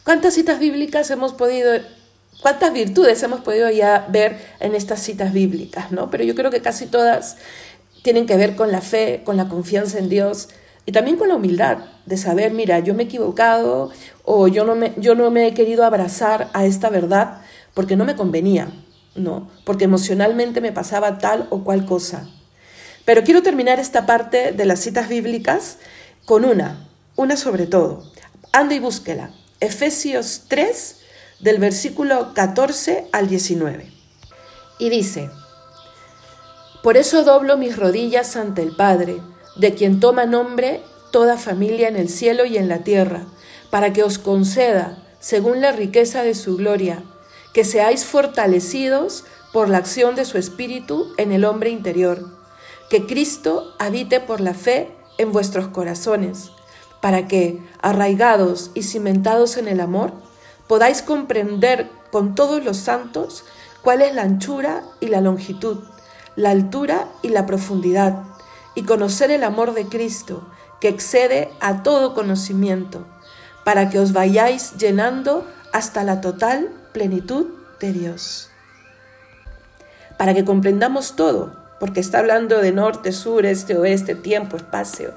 ¿Cuántas 0.08 0.36
citas 0.36 0.58
bíblicas 0.60 1.12
hemos 1.12 1.34
podido 1.34 1.70
cuántas 2.42 2.72
virtudes 2.72 3.22
hemos 3.24 3.42
podido 3.42 3.70
ya 3.70 4.06
ver 4.08 4.38
en 4.62 4.74
estas 4.74 5.02
citas 5.04 5.34
bíblicas, 5.34 5.92
¿no? 5.92 6.10
Pero 6.10 6.24
yo 6.24 6.34
creo 6.34 6.50
que 6.50 6.62
casi 6.62 6.86
todas 6.86 7.36
tienen 8.04 8.26
que 8.26 8.38
ver 8.38 8.56
con 8.56 8.72
la 8.72 8.80
fe, 8.80 9.22
con 9.26 9.36
la 9.36 9.50
confianza 9.50 10.00
en 10.00 10.08
Dios 10.08 10.48
y 10.86 10.94
también 10.94 11.18
con 11.18 11.28
la 11.28 11.36
humildad 11.36 11.80
de 12.06 12.16
saber, 12.16 12.54
mira, 12.54 12.80
yo 12.80 12.94
me 12.94 13.04
he 13.04 13.06
equivocado 13.08 13.92
o 14.24 14.48
yo 14.48 14.64
no 14.64 14.76
me, 14.76 14.94
yo 14.96 15.14
no 15.14 15.30
me 15.30 15.46
he 15.46 15.54
querido 15.54 15.84
abrazar 15.84 16.50
a 16.54 16.64
esta 16.66 16.90
verdad 16.90 17.42
porque 17.74 17.98
no 17.98 18.06
me 18.06 18.16
convenía, 18.16 18.70
¿no? 19.16 19.50
Porque 19.66 19.84
emocionalmente 19.84 20.62
me 20.62 20.72
pasaba 20.72 21.18
tal 21.18 21.48
o 21.50 21.66
cual 21.66 21.86
cosa. 21.86 22.30
Pero 23.04 23.26
quiero 23.26 23.44
terminar 23.44 23.78
esta 23.82 24.06
parte 24.06 24.54
de 24.54 24.66
las 24.66 24.80
citas 24.80 25.10
bíblicas 25.10 25.80
con 26.24 26.46
una, 26.46 26.88
una 27.18 27.36
sobre 27.36 27.68
todo. 27.68 28.10
Anda 28.54 28.74
y 28.74 28.80
búsquela, 28.80 29.32
Efesios 29.60 30.44
3, 30.50 30.98
del 31.40 31.58
versículo 31.58 32.36
14 32.36 33.08
al 33.12 33.28
19. 33.28 33.92
Y 34.78 34.90
dice, 34.92 35.32
Por 36.84 36.96
eso 36.96 37.24
doblo 37.24 37.58
mis 37.58 37.76
rodillas 37.76 38.36
ante 38.36 38.62
el 38.62 38.76
Padre, 38.76 39.20
de 39.56 39.74
quien 39.74 40.00
toma 40.00 40.26
nombre 40.28 40.84
toda 41.12 41.38
familia 41.38 41.88
en 41.88 41.96
el 41.96 42.08
cielo 42.10 42.46
y 42.46 42.58
en 42.58 42.70
la 42.70 42.84
tierra, 42.84 43.24
para 43.72 43.94
que 43.94 44.04
os 44.04 44.20
conceda, 44.20 45.00
según 45.20 45.60
la 45.62 45.72
riqueza 45.72 46.22
de 46.22 46.36
su 46.36 46.56
gloria, 46.58 47.02
que 47.54 47.66
seáis 47.66 48.06
fortalecidos 48.06 49.24
por 49.54 49.70
la 49.70 49.78
acción 49.80 50.14
de 50.14 50.26
su 50.26 50.38
Espíritu 50.38 51.12
en 51.18 51.32
el 51.32 51.44
hombre 51.46 51.72
interior, 51.72 52.24
que 52.92 53.08
Cristo 53.08 53.74
habite 53.80 54.20
por 54.20 54.40
la 54.40 54.54
fe 54.54 54.92
en 55.18 55.32
vuestros 55.32 55.68
corazones 55.70 56.52
para 57.02 57.28
que, 57.28 57.62
arraigados 57.82 58.72
y 58.74 58.84
cimentados 58.84 59.58
en 59.58 59.68
el 59.68 59.80
amor, 59.80 60.14
podáis 60.68 61.02
comprender 61.02 61.90
con 62.12 62.36
todos 62.36 62.64
los 62.64 62.78
santos 62.78 63.44
cuál 63.82 64.02
es 64.02 64.14
la 64.16 64.24
anchura 64.24 64.84
y 65.00 65.08
la 65.08 65.22
longitud, 65.22 65.78
la 66.36 66.52
altura 66.52 67.08
y 67.22 67.30
la 67.30 67.46
profundidad, 67.46 68.24
y 68.76 68.84
conocer 68.84 69.32
el 69.32 69.44
amor 69.44 69.74
de 69.74 69.86
Cristo, 69.86 70.48
que 70.80 70.90
excede 70.90 71.50
a 71.60 71.82
todo 71.84 72.14
conocimiento, 72.14 73.06
para 73.64 73.90
que 73.90 74.00
os 74.00 74.14
vayáis 74.14 74.78
llenando 74.78 75.46
hasta 75.74 76.04
la 76.04 76.22
total 76.22 76.70
plenitud 76.94 77.48
de 77.80 77.94
Dios. 77.94 78.50
Para 80.18 80.34
que 80.34 80.46
comprendamos 80.46 81.16
todo, 81.16 81.56
porque 81.80 82.00
está 82.00 82.20
hablando 82.20 82.58
de 82.60 82.72
norte, 82.72 83.12
sur, 83.12 83.46
este, 83.46 83.78
oeste, 83.78 84.16
tiempo, 84.16 84.58
espacio, 84.58 85.14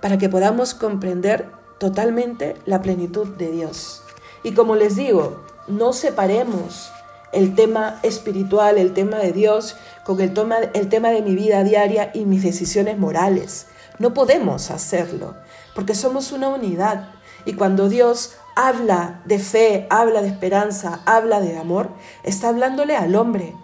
para 0.00 0.16
que 0.18 0.28
podamos 0.28 0.74
comprender 0.74 1.48
totalmente 1.78 2.56
la 2.66 2.82
plenitud 2.82 3.26
de 3.36 3.50
Dios. 3.50 4.02
Y 4.42 4.52
como 4.52 4.74
les 4.74 4.96
digo, 4.96 5.42
no 5.68 5.92
separemos 5.92 6.90
el 7.32 7.54
tema 7.54 8.00
espiritual, 8.02 8.78
el 8.78 8.92
tema 8.94 9.18
de 9.18 9.32
Dios, 9.32 9.76
con 10.04 10.20
el, 10.20 10.32
el 10.74 10.88
tema 10.88 11.10
de 11.10 11.22
mi 11.22 11.34
vida 11.34 11.62
diaria 11.64 12.10
y 12.14 12.24
mis 12.24 12.42
decisiones 12.42 12.98
morales. 12.98 13.66
No 13.98 14.14
podemos 14.14 14.70
hacerlo, 14.70 15.34
porque 15.74 15.94
somos 15.94 16.32
una 16.32 16.48
unidad. 16.48 17.10
Y 17.44 17.52
cuando 17.52 17.88
Dios 17.88 18.34
habla 18.56 19.20
de 19.26 19.38
fe, 19.38 19.86
habla 19.90 20.22
de 20.22 20.28
esperanza, 20.28 21.00
habla 21.06 21.40
de 21.40 21.56
amor, 21.58 21.90
está 22.24 22.48
hablándole 22.48 22.96
al 22.96 23.14
hombre 23.14 23.54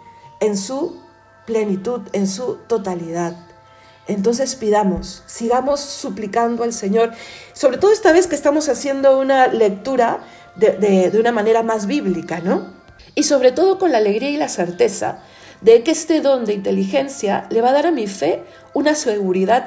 en 0.41 0.57
su 0.59 1.01
plenitud, 1.47 2.03
en 2.13 2.29
su 2.29 2.59
totalidad. 2.69 3.37
Entonces 4.09 4.55
pidamos, 4.55 5.23
sigamos 5.27 5.81
suplicando 5.81 6.63
al 6.63 6.73
Señor, 6.73 7.13
sobre 7.55 7.79
todo 7.79 7.93
esta 7.93 8.13
vez 8.13 8.27
que 8.29 8.37
estamos 8.37 8.69
haciendo 8.69 9.19
una 9.19 9.49
lectura 9.49 10.21
de, 10.55 11.11
una 11.19 11.33
manera 11.33 11.63
más 11.63 11.87
bíblica, 11.87 12.41
¿no? 12.41 12.69
Y 13.17 13.25
sobre 13.25 13.51
todo 13.51 13.79
con 13.79 13.91
la 13.93 13.99
alegría 13.99 14.31
y 14.31 14.37
la 14.37 14.49
certeza 14.49 15.19
de 15.61 15.83
que 15.83 15.91
este 15.91 16.21
don 16.21 16.45
de 16.45 16.53
inteligencia 16.53 17.47
le 17.51 17.63
va 17.63 17.71
a 17.71 17.73
dar 17.73 17.87
a 17.87 17.91
mi 17.91 18.07
fe 18.07 18.45
una 18.75 18.95
seguridad 18.95 19.67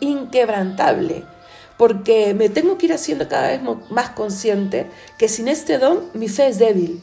inquebrantable, 0.00 1.24
porque 1.76 2.32
me 2.32 2.48
tengo 2.48 2.78
que 2.78 2.86
ir 2.86 2.92
haciendo 2.94 3.28
cada 3.28 3.48
vez 3.48 3.60
más 3.90 4.10
consciente 4.10 4.86
que 5.18 5.28
sin 5.28 5.48
este 5.48 5.76
don 5.78 6.04
mi 6.14 6.28
fe 6.28 6.48
es 6.48 6.58
débil, 6.58 7.02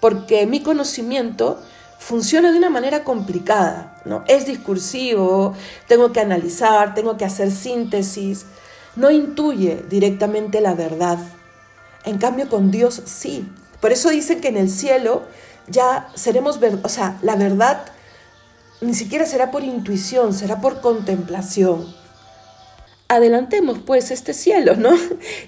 porque 0.00 0.46
mi 0.46 0.62
conocimiento 0.62 1.60
funciona 1.98 2.52
de 2.52 2.58
una 2.58 2.70
manera 2.70 3.02
complicada, 3.04 4.00
¿no? 4.04 4.24
Es 4.28 4.46
discursivo, 4.46 5.52
tengo 5.88 6.12
que 6.12 6.20
analizar, 6.20 6.94
tengo 6.94 7.16
que 7.16 7.24
hacer 7.24 7.50
síntesis, 7.50 8.46
no 8.96 9.10
intuye 9.10 9.84
directamente 9.90 10.60
la 10.60 10.74
verdad. 10.74 11.18
En 12.04 12.18
cambio 12.18 12.48
con 12.48 12.70
Dios 12.70 13.02
sí. 13.04 13.48
Por 13.80 13.92
eso 13.92 14.08
dicen 14.10 14.40
que 14.40 14.48
en 14.48 14.56
el 14.56 14.70
cielo 14.70 15.22
ya 15.68 16.08
seremos, 16.14 16.58
o 16.82 16.88
sea, 16.88 17.18
la 17.22 17.34
verdad 17.36 17.80
ni 18.80 18.94
siquiera 18.94 19.26
será 19.26 19.50
por 19.50 19.64
intuición, 19.64 20.32
será 20.32 20.60
por 20.60 20.80
contemplación 20.80 21.94
adelantemos 23.08 23.78
pues 23.78 24.10
este 24.10 24.34
cielo, 24.34 24.76
¿no? 24.76 24.90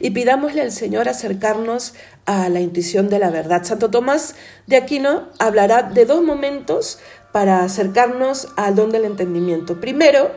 Y 0.00 0.10
pidámosle 0.10 0.62
al 0.62 0.72
Señor 0.72 1.08
acercarnos 1.08 1.94
a 2.24 2.48
la 2.48 2.60
intuición 2.60 3.10
de 3.10 3.18
la 3.18 3.30
verdad. 3.30 3.64
Santo 3.64 3.90
Tomás 3.90 4.34
de 4.66 4.76
Aquino 4.76 5.28
hablará 5.38 5.82
de 5.82 6.06
dos 6.06 6.22
momentos 6.22 6.98
para 7.32 7.62
acercarnos 7.62 8.48
al 8.56 8.74
don 8.74 8.90
del 8.90 9.04
entendimiento. 9.04 9.78
Primero, 9.78 10.30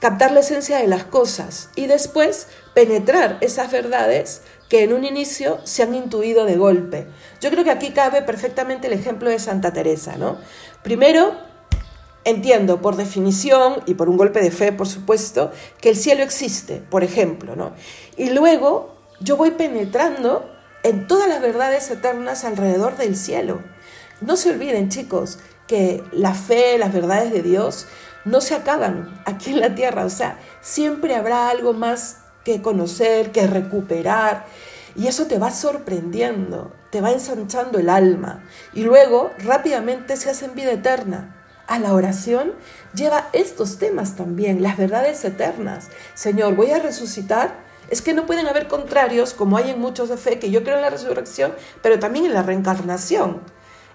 captar 0.00 0.32
la 0.32 0.40
esencia 0.40 0.78
de 0.78 0.88
las 0.88 1.04
cosas 1.04 1.68
y 1.76 1.86
después 1.86 2.48
penetrar 2.74 3.36
esas 3.42 3.70
verdades 3.70 4.40
que 4.70 4.84
en 4.84 4.94
un 4.94 5.04
inicio 5.04 5.58
se 5.64 5.82
han 5.82 5.94
intuido 5.94 6.46
de 6.46 6.56
golpe. 6.56 7.06
Yo 7.42 7.50
creo 7.50 7.62
que 7.62 7.70
aquí 7.70 7.90
cabe 7.90 8.22
perfectamente 8.22 8.86
el 8.86 8.94
ejemplo 8.94 9.28
de 9.28 9.38
Santa 9.38 9.72
Teresa, 9.74 10.16
¿no? 10.16 10.38
Primero, 10.82 11.34
Entiendo, 12.24 12.80
por 12.80 12.96
definición 12.96 13.82
y 13.84 13.94
por 13.94 14.08
un 14.08 14.16
golpe 14.16 14.40
de 14.40 14.50
fe, 14.50 14.72
por 14.72 14.86
supuesto, 14.88 15.52
que 15.82 15.90
el 15.90 15.96
cielo 15.96 16.22
existe, 16.22 16.76
por 16.76 17.04
ejemplo, 17.04 17.54
¿no? 17.54 17.72
Y 18.16 18.30
luego 18.30 18.94
yo 19.20 19.36
voy 19.36 19.50
penetrando 19.52 20.48
en 20.84 21.06
todas 21.06 21.28
las 21.28 21.42
verdades 21.42 21.90
eternas 21.90 22.44
alrededor 22.44 22.96
del 22.96 23.14
cielo. 23.16 23.60
No 24.22 24.36
se 24.36 24.52
olviden, 24.52 24.88
chicos, 24.88 25.38
que 25.66 26.02
la 26.12 26.32
fe, 26.32 26.78
las 26.78 26.94
verdades 26.94 27.30
de 27.30 27.42
Dios, 27.42 27.86
no 28.24 28.40
se 28.40 28.54
acaban 28.54 29.20
aquí 29.26 29.50
en 29.50 29.60
la 29.60 29.74
tierra. 29.74 30.06
O 30.06 30.10
sea, 30.10 30.38
siempre 30.62 31.16
habrá 31.16 31.50
algo 31.50 31.74
más 31.74 32.20
que 32.42 32.62
conocer, 32.62 33.32
que 33.32 33.46
recuperar. 33.46 34.46
Y 34.96 35.08
eso 35.08 35.26
te 35.26 35.38
va 35.38 35.50
sorprendiendo, 35.50 36.72
te 36.90 37.02
va 37.02 37.10
ensanchando 37.10 37.78
el 37.78 37.90
alma. 37.90 38.42
Y 38.72 38.82
luego 38.84 39.30
rápidamente 39.40 40.16
se 40.16 40.30
hace 40.30 40.46
en 40.46 40.54
vida 40.54 40.70
eterna 40.72 41.42
a 41.66 41.78
la 41.78 41.94
oración 41.94 42.52
lleva 42.94 43.28
estos 43.32 43.78
temas 43.78 44.16
también, 44.16 44.62
las 44.62 44.76
verdades 44.76 45.24
eternas. 45.24 45.88
Señor, 46.14 46.54
voy 46.56 46.70
a 46.70 46.78
resucitar. 46.78 47.62
Es 47.90 48.00
que 48.02 48.14
no 48.14 48.24
pueden 48.26 48.46
haber 48.46 48.66
contrarios, 48.68 49.34
como 49.34 49.56
hay 49.56 49.70
en 49.70 49.80
muchos 49.80 50.08
de 50.08 50.16
fe, 50.16 50.38
que 50.38 50.50
yo 50.50 50.62
creo 50.62 50.76
en 50.76 50.82
la 50.82 50.90
resurrección, 50.90 51.54
pero 51.82 51.98
también 51.98 52.24
en 52.26 52.34
la 52.34 52.42
reencarnación. 52.42 53.42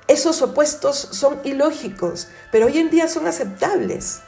Esos 0.07 0.41
opuestos 0.41 0.95
son 1.11 1.39
ilógicos, 1.43 2.27
pero 2.51 2.67
hoy 2.67 2.77
en 2.77 2.89
día 2.89 3.07
son 3.07 3.27
aceptables. 3.27 4.21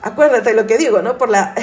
Acuérdate 0.00 0.52
lo 0.54 0.66
que 0.66 0.78
digo, 0.78 1.00
¿no? 1.02 1.16
Por 1.18 1.28
la... 1.28 1.54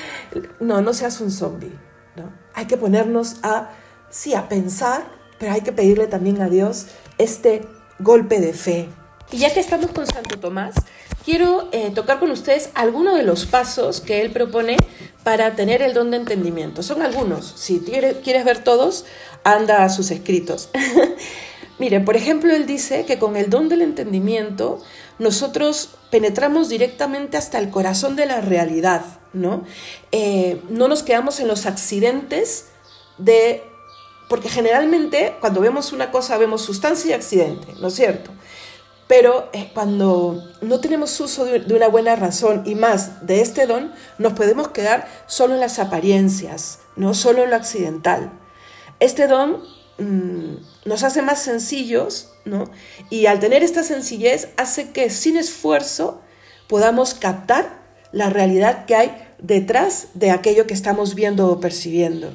no, 0.60 0.80
no 0.80 0.94
seas 0.94 1.20
un 1.20 1.30
zombie, 1.30 1.72
¿no? 2.16 2.32
Hay 2.54 2.66
que 2.66 2.76
ponernos 2.76 3.36
a, 3.42 3.70
sí, 4.10 4.34
a 4.34 4.48
pensar, 4.48 5.04
pero 5.38 5.52
hay 5.54 5.60
que 5.62 5.72
pedirle 5.72 6.06
también 6.06 6.40
a 6.42 6.48
Dios 6.48 6.86
este 7.18 7.68
golpe 8.00 8.40
de 8.40 8.52
fe, 8.52 8.88
y 9.32 9.38
ya 9.38 9.52
que 9.54 9.60
estamos 9.60 9.92
con 9.92 10.06
Santo 10.08 10.40
Tomás, 10.40 10.74
quiero 11.24 11.68
eh, 11.70 11.92
tocar 11.94 12.18
con 12.18 12.32
ustedes 12.32 12.70
algunos 12.74 13.16
de 13.16 13.22
los 13.22 13.46
pasos 13.46 14.00
que 14.00 14.22
él 14.22 14.32
propone 14.32 14.76
para 15.22 15.54
tener 15.54 15.82
el 15.82 15.94
don 15.94 16.10
de 16.10 16.16
entendimiento. 16.16 16.82
Son 16.82 17.00
algunos. 17.00 17.46
Si 17.56 17.78
quieres 17.78 18.44
ver 18.44 18.64
todos, 18.64 19.04
anda 19.44 19.84
a 19.84 19.88
sus 19.88 20.10
escritos. 20.10 20.70
Mire, 21.78 22.00
por 22.00 22.16
ejemplo, 22.16 22.52
él 22.52 22.66
dice 22.66 23.04
que 23.06 23.18
con 23.20 23.36
el 23.36 23.48
don 23.50 23.68
del 23.68 23.82
entendimiento 23.82 24.80
nosotros 25.20 25.90
penetramos 26.10 26.68
directamente 26.68 27.36
hasta 27.36 27.58
el 27.58 27.70
corazón 27.70 28.16
de 28.16 28.26
la 28.26 28.40
realidad, 28.40 29.02
¿no? 29.32 29.64
Eh, 30.10 30.60
no 30.70 30.88
nos 30.88 31.02
quedamos 31.04 31.38
en 31.38 31.46
los 31.46 31.66
accidentes 31.66 32.66
de... 33.16 33.62
Porque 34.28 34.48
generalmente 34.48 35.34
cuando 35.40 35.60
vemos 35.60 35.92
una 35.92 36.10
cosa 36.12 36.36
vemos 36.38 36.62
sustancia 36.62 37.10
y 37.10 37.12
accidente, 37.14 37.66
¿no 37.80 37.88
es 37.88 37.94
cierto? 37.94 38.30
pero 39.10 39.48
es 39.52 39.62
eh, 39.64 39.70
cuando 39.74 40.40
no 40.60 40.78
tenemos 40.78 41.18
uso 41.18 41.44
de 41.44 41.74
una 41.74 41.88
buena 41.88 42.14
razón 42.14 42.62
y 42.64 42.76
más 42.76 43.26
de 43.26 43.40
este 43.40 43.66
don, 43.66 43.90
nos 44.18 44.34
podemos 44.34 44.68
quedar 44.68 45.04
solo 45.26 45.54
en 45.54 45.58
las 45.58 45.80
apariencias, 45.80 46.78
no 46.94 47.12
solo 47.12 47.42
en 47.42 47.50
lo 47.50 47.56
accidental. 47.56 48.30
Este 49.00 49.26
don 49.26 49.62
mm, 49.98 50.54
nos 50.84 51.02
hace 51.02 51.22
más 51.22 51.42
sencillos, 51.42 52.30
¿no? 52.44 52.70
Y 53.10 53.26
al 53.26 53.40
tener 53.40 53.64
esta 53.64 53.82
sencillez 53.82 54.50
hace 54.56 54.92
que 54.92 55.10
sin 55.10 55.36
esfuerzo 55.36 56.20
podamos 56.68 57.14
captar 57.14 57.82
la 58.12 58.30
realidad 58.30 58.86
que 58.86 58.94
hay 58.94 59.28
detrás 59.40 60.06
de 60.14 60.30
aquello 60.30 60.68
que 60.68 60.74
estamos 60.74 61.16
viendo 61.16 61.48
o 61.48 61.58
percibiendo. 61.58 62.32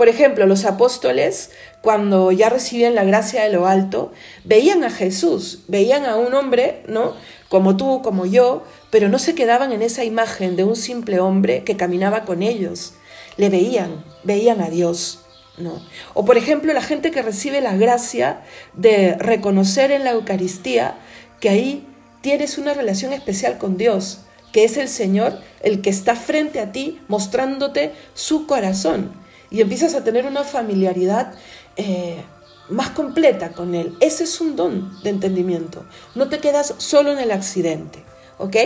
Por 0.00 0.08
ejemplo, 0.08 0.46
los 0.46 0.64
apóstoles, 0.64 1.50
cuando 1.82 2.32
ya 2.32 2.48
recibían 2.48 2.94
la 2.94 3.04
gracia 3.04 3.42
de 3.42 3.50
lo 3.50 3.66
alto, 3.66 4.12
veían 4.46 4.82
a 4.82 4.88
Jesús, 4.88 5.64
veían 5.68 6.06
a 6.06 6.16
un 6.16 6.32
hombre, 6.32 6.80
¿no? 6.88 7.12
Como 7.50 7.76
tú, 7.76 8.00
como 8.02 8.24
yo, 8.24 8.62
pero 8.88 9.10
no 9.10 9.18
se 9.18 9.34
quedaban 9.34 9.72
en 9.72 9.82
esa 9.82 10.02
imagen 10.02 10.56
de 10.56 10.64
un 10.64 10.74
simple 10.74 11.20
hombre 11.20 11.64
que 11.64 11.76
caminaba 11.76 12.24
con 12.24 12.42
ellos. 12.42 12.94
Le 13.36 13.50
veían, 13.50 14.02
veían 14.24 14.62
a 14.62 14.70
Dios. 14.70 15.18
No. 15.58 15.82
O 16.14 16.24
por 16.24 16.38
ejemplo, 16.38 16.72
la 16.72 16.80
gente 16.80 17.10
que 17.10 17.20
recibe 17.20 17.60
la 17.60 17.76
gracia 17.76 18.40
de 18.72 19.16
reconocer 19.18 19.90
en 19.90 20.04
la 20.04 20.12
Eucaristía 20.12 20.94
que 21.40 21.50
ahí 21.50 21.86
tienes 22.22 22.56
una 22.56 22.72
relación 22.72 23.12
especial 23.12 23.58
con 23.58 23.76
Dios, 23.76 24.20
que 24.50 24.64
es 24.64 24.78
el 24.78 24.88
Señor 24.88 25.34
el 25.62 25.82
que 25.82 25.90
está 25.90 26.16
frente 26.16 26.58
a 26.60 26.72
ti 26.72 26.98
mostrándote 27.06 27.92
su 28.14 28.46
corazón 28.46 29.19
y 29.50 29.60
empiezas 29.60 29.94
a 29.94 30.04
tener 30.04 30.26
una 30.26 30.44
familiaridad 30.44 31.32
eh, 31.76 32.22
más 32.68 32.90
completa 32.90 33.50
con 33.52 33.74
Él. 33.74 33.96
Ese 34.00 34.24
es 34.24 34.40
un 34.40 34.54
don 34.54 35.02
de 35.02 35.10
entendimiento. 35.10 35.84
No 36.14 36.28
te 36.28 36.38
quedas 36.38 36.74
solo 36.78 37.12
en 37.12 37.18
el 37.18 37.32
accidente, 37.32 38.04
¿ok? 38.38 38.56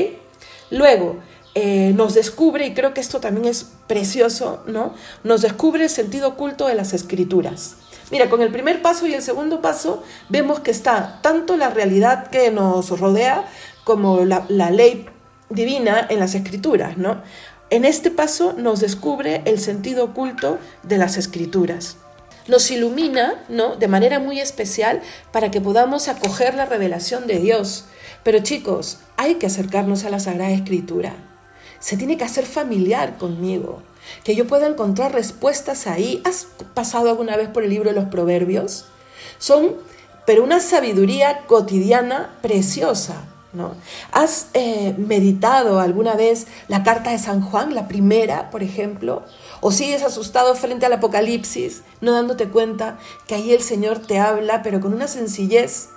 Luego, 0.70 1.20
eh, 1.54 1.92
nos 1.94 2.14
descubre, 2.14 2.66
y 2.66 2.74
creo 2.74 2.92
que 2.92 3.00
esto 3.00 3.20
también 3.20 3.46
es 3.46 3.66
precioso, 3.86 4.62
¿no? 4.66 4.92
Nos 5.22 5.40
descubre 5.42 5.84
el 5.84 5.90
sentido 5.90 6.28
oculto 6.28 6.66
de 6.66 6.74
las 6.74 6.92
escrituras. 6.92 7.76
Mira, 8.10 8.28
con 8.28 8.42
el 8.42 8.50
primer 8.52 8.82
paso 8.82 9.06
y 9.06 9.14
el 9.14 9.22
segundo 9.22 9.62
paso 9.62 10.02
vemos 10.28 10.60
que 10.60 10.70
está 10.70 11.20
tanto 11.22 11.56
la 11.56 11.70
realidad 11.70 12.28
que 12.28 12.50
nos 12.50 12.90
rodea 12.98 13.46
como 13.84 14.24
la, 14.24 14.44
la 14.48 14.70
ley 14.70 15.06
divina 15.48 16.06
en 16.10 16.18
las 16.18 16.34
escrituras, 16.34 16.98
¿no? 16.98 17.22
En 17.74 17.84
este 17.84 18.12
paso 18.12 18.52
nos 18.52 18.78
descubre 18.78 19.42
el 19.46 19.58
sentido 19.58 20.04
oculto 20.04 20.58
de 20.84 20.96
las 20.96 21.16
escrituras. 21.16 21.96
Nos 22.46 22.70
ilumina, 22.70 23.42
¿no? 23.48 23.74
De 23.74 23.88
manera 23.88 24.20
muy 24.20 24.38
especial 24.38 25.02
para 25.32 25.50
que 25.50 25.60
podamos 25.60 26.06
acoger 26.06 26.54
la 26.54 26.66
revelación 26.66 27.26
de 27.26 27.40
Dios. 27.40 27.86
Pero 28.22 28.38
chicos, 28.44 28.98
hay 29.16 29.34
que 29.40 29.46
acercarnos 29.48 30.04
a 30.04 30.10
la 30.10 30.20
Sagrada 30.20 30.52
Escritura. 30.52 31.14
Se 31.80 31.96
tiene 31.96 32.16
que 32.16 32.22
hacer 32.22 32.46
familiar 32.46 33.18
conmigo, 33.18 33.82
que 34.22 34.36
yo 34.36 34.46
pueda 34.46 34.68
encontrar 34.68 35.10
respuestas 35.12 35.88
ahí. 35.88 36.22
¿Has 36.24 36.46
pasado 36.74 37.10
alguna 37.10 37.36
vez 37.36 37.48
por 37.48 37.64
el 37.64 37.70
libro 37.70 37.88
de 37.90 37.96
los 37.96 38.04
Proverbios? 38.08 38.84
Son, 39.40 39.74
pero 40.26 40.44
una 40.44 40.60
sabiduría 40.60 41.40
cotidiana 41.48 42.36
preciosa 42.40 43.24
¿Has 44.12 44.48
eh, 44.54 44.94
meditado 44.96 45.80
alguna 45.80 46.14
vez 46.14 46.46
la 46.68 46.82
carta 46.82 47.10
de 47.10 47.18
San 47.18 47.40
Juan, 47.40 47.74
la 47.74 47.88
primera, 47.88 48.50
por 48.50 48.62
ejemplo? 48.62 49.22
¿O 49.60 49.70
sigues 49.70 50.02
asustado 50.02 50.54
frente 50.54 50.86
al 50.86 50.92
Apocalipsis, 50.94 51.82
no 52.00 52.12
dándote 52.12 52.48
cuenta 52.48 52.98
que 53.26 53.34
ahí 53.36 53.52
el 53.52 53.62
Señor 53.62 53.98
te 54.00 54.18
habla, 54.18 54.62
pero 54.62 54.80
con 54.80 54.92
una 54.92 55.08
sencillez? 55.08 55.88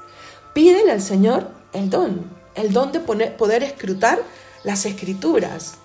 Pídele 0.53 0.91
al 0.91 1.01
Señor 1.01 1.49
el 1.73 1.89
don, 1.89 2.29
el 2.55 2.73
don 2.73 2.91
de 2.91 2.99
poder 2.99 3.63
escrutar 3.63 4.19
las 4.63 4.85
escrituras. 4.85 5.75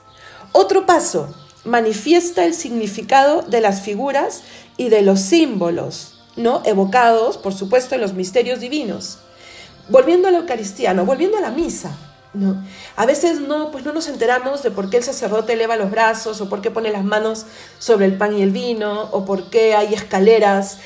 Otro 0.53 0.85
paso, 0.87 1.35
manifiesta 1.65 2.45
el 2.45 2.55
significado 2.55 3.43
de 3.43 3.61
las 3.61 3.81
figuras 3.83 4.43
y 4.77 4.91
de 4.91 5.03
los 5.03 5.21
símbolos, 5.21 6.21
¿no? 6.37 6.63
Evocados, 6.65 7.39
por 7.39 7.55
supuesto, 7.55 7.95
en 7.95 8.01
los 8.03 8.15
misterios 8.15 8.61
divinos 8.61 9.19
volviendo 9.89 10.29
a 10.29 10.31
la 10.31 10.39
Eucaristía, 10.39 10.95
no, 10.95 11.05
volviendo 11.05 11.37
a 11.37 11.41
la 11.41 11.51
misa. 11.51 11.97
No. 12.35 12.65
A 12.97 13.05
veces 13.05 13.41
no, 13.41 13.71
pues 13.71 13.85
no 13.85 13.93
nos 13.93 14.09
enteramos 14.09 14.63
de 14.63 14.71
por 14.71 14.89
qué 14.89 14.97
el 14.99 15.03
sacerdote 15.03 15.53
eleva 15.53 15.77
los 15.77 15.91
brazos, 15.91 16.41
o 16.41 16.49
por 16.49 16.61
qué 16.63 16.71
pone 16.71 16.91
las 16.91 17.05
manos 17.05 17.45
sobre 17.79 18.07
el 18.07 18.17
pan 18.17 18.35
y 18.37 18.43
el 18.43 18.51
vino, 18.51 19.05
o 19.13 19.25
por 19.27 19.51
qué 19.51 19.75
hay 19.75 19.93
escaleras 19.95 20.79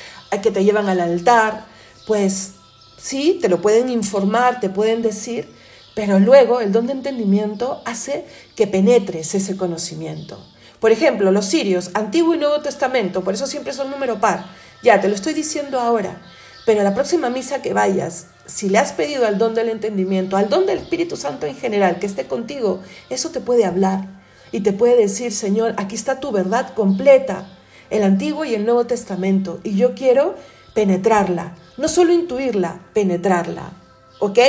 que 0.43 0.51
te 0.51 0.63
llevan 0.65 0.89
al 0.89 0.99
altar. 0.99 1.63
Pues 2.05 2.53
sí, 2.97 3.39
te 3.41 3.47
lo 3.49 3.61
pueden 3.61 3.89
informar, 3.89 4.59
te 4.59 4.69
pueden 4.69 5.01
decir, 5.01 5.47
pero 5.95 6.19
luego 6.19 6.59
el 6.59 6.71
don 6.73 6.85
de 6.87 6.93
entendimiento 6.93 7.81
hace 7.85 8.25
que 8.55 8.67
penetres 8.67 9.33
ese 9.33 9.55
conocimiento. 9.55 10.45
Por 10.81 10.91
ejemplo, 10.91 11.31
los 11.31 11.45
sirios, 11.45 11.89
Antiguo 11.93 12.35
y 12.35 12.39
Nuevo 12.39 12.59
Testamento, 12.61 13.23
por 13.23 13.33
eso 13.33 13.47
siempre 13.47 13.71
son 13.73 13.89
número 13.89 14.19
par. 14.19 14.45
Ya, 14.83 14.99
te 15.01 15.07
lo 15.07 15.15
estoy 15.15 15.33
diciendo 15.33 15.79
ahora, 15.79 16.21
pero 16.65 16.83
la 16.83 16.93
próxima 16.93 17.29
misa 17.29 17.61
que 17.63 17.73
vayas, 17.73 18.27
si 18.47 18.69
le 18.69 18.79
has 18.79 18.93
pedido 18.93 19.25
al 19.27 19.37
don 19.37 19.53
del 19.53 19.69
entendimiento, 19.69 20.37
al 20.37 20.49
don 20.49 20.65
del 20.65 20.79
Espíritu 20.79 21.15
Santo 21.17 21.45
en 21.45 21.55
general, 21.55 21.99
que 21.99 22.07
esté 22.07 22.25
contigo, 22.25 22.79
eso 23.09 23.29
te 23.29 23.41
puede 23.41 23.65
hablar 23.65 24.07
y 24.51 24.61
te 24.61 24.73
puede 24.73 24.95
decir, 24.95 25.31
Señor, 25.31 25.73
aquí 25.77 25.95
está 25.95 26.19
tu 26.19 26.31
verdad 26.31 26.73
completa, 26.73 27.45
el 27.89 28.03
Antiguo 28.03 28.45
y 28.45 28.55
el 28.55 28.65
Nuevo 28.65 28.85
Testamento, 28.87 29.59
y 29.63 29.75
yo 29.75 29.93
quiero 29.93 30.35
penetrarla, 30.73 31.55
no 31.77 31.87
solo 31.87 32.13
intuirla, 32.13 32.81
penetrarla. 32.93 33.71
¿Ok? 34.19 34.39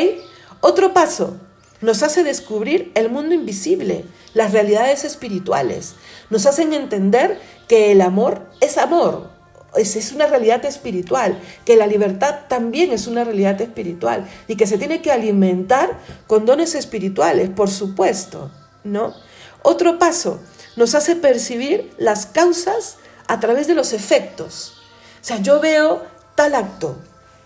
Otro 0.61 0.95
paso, 0.95 1.37
nos 1.81 2.03
hace 2.03 2.23
descubrir 2.25 2.91
el 2.95 3.11
mundo 3.11 3.35
invisible, 3.35 4.05
las 4.35 4.53
realidades 4.53 5.05
espirituales, 5.05 5.95
nos 6.31 6.47
hacen 6.47 6.73
entender 6.73 7.39
que 7.67 7.93
el 7.93 8.01
amor 8.01 8.47
es 8.61 8.79
amor, 8.79 9.29
es, 9.77 9.97
es 9.97 10.13
una 10.13 10.27
realidad 10.27 10.65
espiritual, 10.65 11.39
que 11.65 11.77
la 11.77 11.87
libertad 11.87 12.41
también 12.49 12.91
es 12.93 13.07
una 13.07 13.25
realidad 13.25 13.61
espiritual 13.61 14.27
y 14.47 14.57
que 14.57 14.67
se 14.67 14.79
tiene 14.79 15.03
que 15.03 15.13
alimentar 15.13 15.99
con 16.27 16.47
dones 16.47 16.75
espirituales, 16.75 17.51
por 17.51 17.69
supuesto, 17.71 18.51
¿no? 18.85 19.15
Otro 19.63 19.99
paso, 19.99 20.41
nos 20.77 20.95
hace 20.95 21.17
percibir 21.17 21.91
las 21.99 22.27
causas 22.27 22.97
a 23.27 23.41
través 23.41 23.67
de 23.67 23.75
los 23.75 23.93
efectos. 23.93 24.75
O 25.21 25.25
sea, 25.25 25.39
yo 25.39 25.61
veo 25.61 26.03
tal 26.37 26.55
acto 26.55 26.97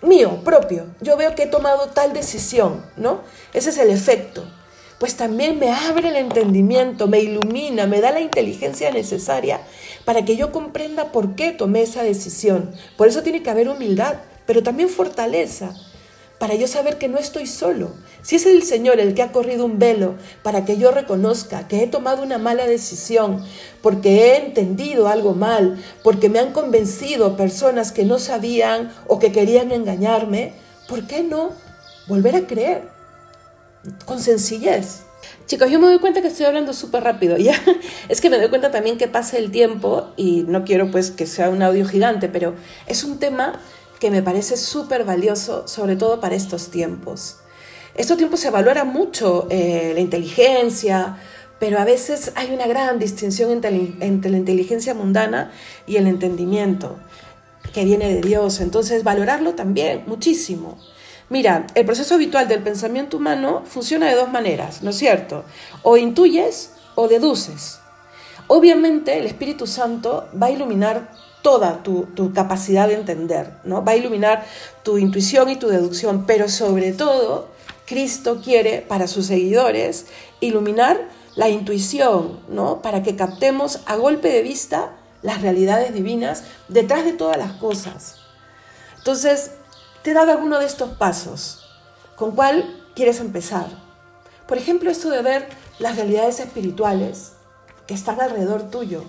mío, 0.02 0.40
propio, 0.44 0.86
yo 1.00 1.16
veo 1.16 1.34
que 1.34 1.44
he 1.44 1.46
tomado 1.46 1.86
tal 1.88 2.12
decisión, 2.12 2.84
¿no? 2.96 3.20
Ese 3.54 3.70
es 3.70 3.78
el 3.78 3.88
efecto 3.90 4.44
pues 5.02 5.16
también 5.16 5.58
me 5.58 5.68
abre 5.68 6.10
el 6.10 6.14
entendimiento, 6.14 7.08
me 7.08 7.18
ilumina, 7.18 7.88
me 7.88 8.00
da 8.00 8.12
la 8.12 8.20
inteligencia 8.20 8.92
necesaria 8.92 9.60
para 10.04 10.24
que 10.24 10.36
yo 10.36 10.52
comprenda 10.52 11.10
por 11.10 11.34
qué 11.34 11.50
tomé 11.50 11.82
esa 11.82 12.04
decisión. 12.04 12.70
Por 12.96 13.08
eso 13.08 13.24
tiene 13.24 13.42
que 13.42 13.50
haber 13.50 13.68
humildad, 13.68 14.18
pero 14.46 14.62
también 14.62 14.88
fortaleza, 14.88 15.74
para 16.38 16.54
yo 16.54 16.68
saber 16.68 16.98
que 16.98 17.08
no 17.08 17.18
estoy 17.18 17.48
solo. 17.48 17.90
Si 18.22 18.36
es 18.36 18.46
el 18.46 18.62
Señor 18.62 19.00
el 19.00 19.14
que 19.14 19.22
ha 19.22 19.32
corrido 19.32 19.64
un 19.64 19.80
velo 19.80 20.14
para 20.44 20.64
que 20.64 20.76
yo 20.78 20.92
reconozca 20.92 21.66
que 21.66 21.82
he 21.82 21.88
tomado 21.88 22.22
una 22.22 22.38
mala 22.38 22.68
decisión, 22.68 23.44
porque 23.82 24.26
he 24.26 24.36
entendido 24.36 25.08
algo 25.08 25.34
mal, 25.34 25.82
porque 26.04 26.28
me 26.28 26.38
han 26.38 26.52
convencido 26.52 27.36
personas 27.36 27.90
que 27.90 28.04
no 28.04 28.20
sabían 28.20 28.92
o 29.08 29.18
que 29.18 29.32
querían 29.32 29.72
engañarme, 29.72 30.52
¿por 30.88 31.08
qué 31.08 31.24
no 31.24 31.50
volver 32.06 32.36
a 32.36 32.46
creer? 32.46 33.01
con 34.04 34.20
sencillez. 34.20 35.02
Chicos, 35.46 35.70
yo 35.70 35.78
me 35.78 35.86
doy 35.86 35.98
cuenta 35.98 36.20
que 36.22 36.28
estoy 36.28 36.46
hablando 36.46 36.72
súper 36.72 37.04
rápido, 37.04 37.36
¿ya? 37.36 37.60
Es 38.08 38.20
que 38.20 38.30
me 38.30 38.38
doy 38.38 38.48
cuenta 38.48 38.70
también 38.70 38.98
que 38.98 39.08
pasa 39.08 39.38
el 39.38 39.50
tiempo 39.50 40.06
y 40.16 40.44
no 40.46 40.64
quiero 40.64 40.90
pues 40.90 41.10
que 41.10 41.26
sea 41.26 41.50
un 41.50 41.62
audio 41.62 41.86
gigante, 41.86 42.28
pero 42.28 42.54
es 42.86 43.04
un 43.04 43.18
tema 43.18 43.60
que 44.00 44.10
me 44.10 44.22
parece 44.22 44.56
súper 44.56 45.04
valioso, 45.04 45.68
sobre 45.68 45.96
todo 45.96 46.20
para 46.20 46.34
estos 46.34 46.70
tiempos. 46.70 47.36
Estos 47.94 48.16
tiempos 48.16 48.40
se 48.40 48.50
valora 48.50 48.84
mucho 48.84 49.46
eh, 49.50 49.92
la 49.94 50.00
inteligencia, 50.00 51.18
pero 51.60 51.78
a 51.78 51.84
veces 51.84 52.32
hay 52.34 52.50
una 52.52 52.66
gran 52.66 52.98
distinción 52.98 53.50
entre 53.52 53.70
la 54.30 54.36
inteligencia 54.38 54.94
mundana 54.94 55.52
y 55.86 55.96
el 55.96 56.06
entendimiento 56.08 56.96
que 57.72 57.84
viene 57.84 58.12
de 58.12 58.20
Dios. 58.22 58.60
Entonces, 58.60 59.04
valorarlo 59.04 59.54
también 59.54 60.02
muchísimo. 60.06 60.78
Mira, 61.28 61.66
el 61.74 61.86
proceso 61.86 62.14
habitual 62.14 62.48
del 62.48 62.62
pensamiento 62.62 63.16
humano 63.16 63.62
funciona 63.64 64.08
de 64.08 64.14
dos 64.16 64.30
maneras, 64.30 64.82
¿no 64.82 64.90
es 64.90 64.96
cierto? 64.96 65.44
O 65.82 65.96
intuyes 65.96 66.70
o 66.94 67.08
deduces. 67.08 67.78
Obviamente 68.48 69.18
el 69.18 69.26
Espíritu 69.26 69.66
Santo 69.66 70.28
va 70.40 70.48
a 70.48 70.50
iluminar 70.50 71.12
toda 71.42 71.82
tu, 71.82 72.06
capacidad 72.34 72.86
de 72.86 72.94
entender, 72.94 73.50
¿no? 73.64 73.84
Va 73.84 73.92
a 73.92 73.96
iluminar 73.96 74.44
tu 74.82 74.98
intuición 74.98 75.48
y 75.48 75.56
tu 75.56 75.68
deducción, 75.68 76.24
pero 76.26 76.48
sobre 76.48 76.92
todo 76.92 77.48
Cristo 77.86 78.40
quiere 78.44 78.78
para 78.82 79.08
sus 79.08 79.26
seguidores 79.26 80.06
iluminar 80.40 81.00
la 81.34 81.48
intuición, 81.48 82.40
¿no? 82.48 82.82
Para 82.82 83.02
que 83.02 83.16
captemos 83.16 83.80
a 83.86 83.96
golpe 83.96 84.28
de 84.28 84.42
vista 84.42 84.90
las 85.22 85.40
realidades 85.40 85.94
divinas 85.94 86.42
detrás 86.68 87.04
de 87.04 87.12
todas 87.12 87.38
las 87.38 87.52
cosas. 87.52 88.16
Entonces, 88.98 89.52
te 90.02 90.10
he 90.10 90.14
dado 90.14 90.32
alguno 90.32 90.58
de 90.58 90.66
estos 90.66 90.90
pasos. 90.90 91.66
¿Con 92.16 92.32
cuál 92.32 92.76
quieres 92.94 93.20
empezar? 93.20 93.66
Por 94.46 94.58
ejemplo, 94.58 94.90
esto 94.90 95.10
de 95.10 95.22
ver 95.22 95.48
las 95.78 95.96
realidades 95.96 96.40
espirituales 96.40 97.32
que 97.86 97.94
están 97.94 98.20
alrededor 98.20 98.70
tuyo. 98.70 99.04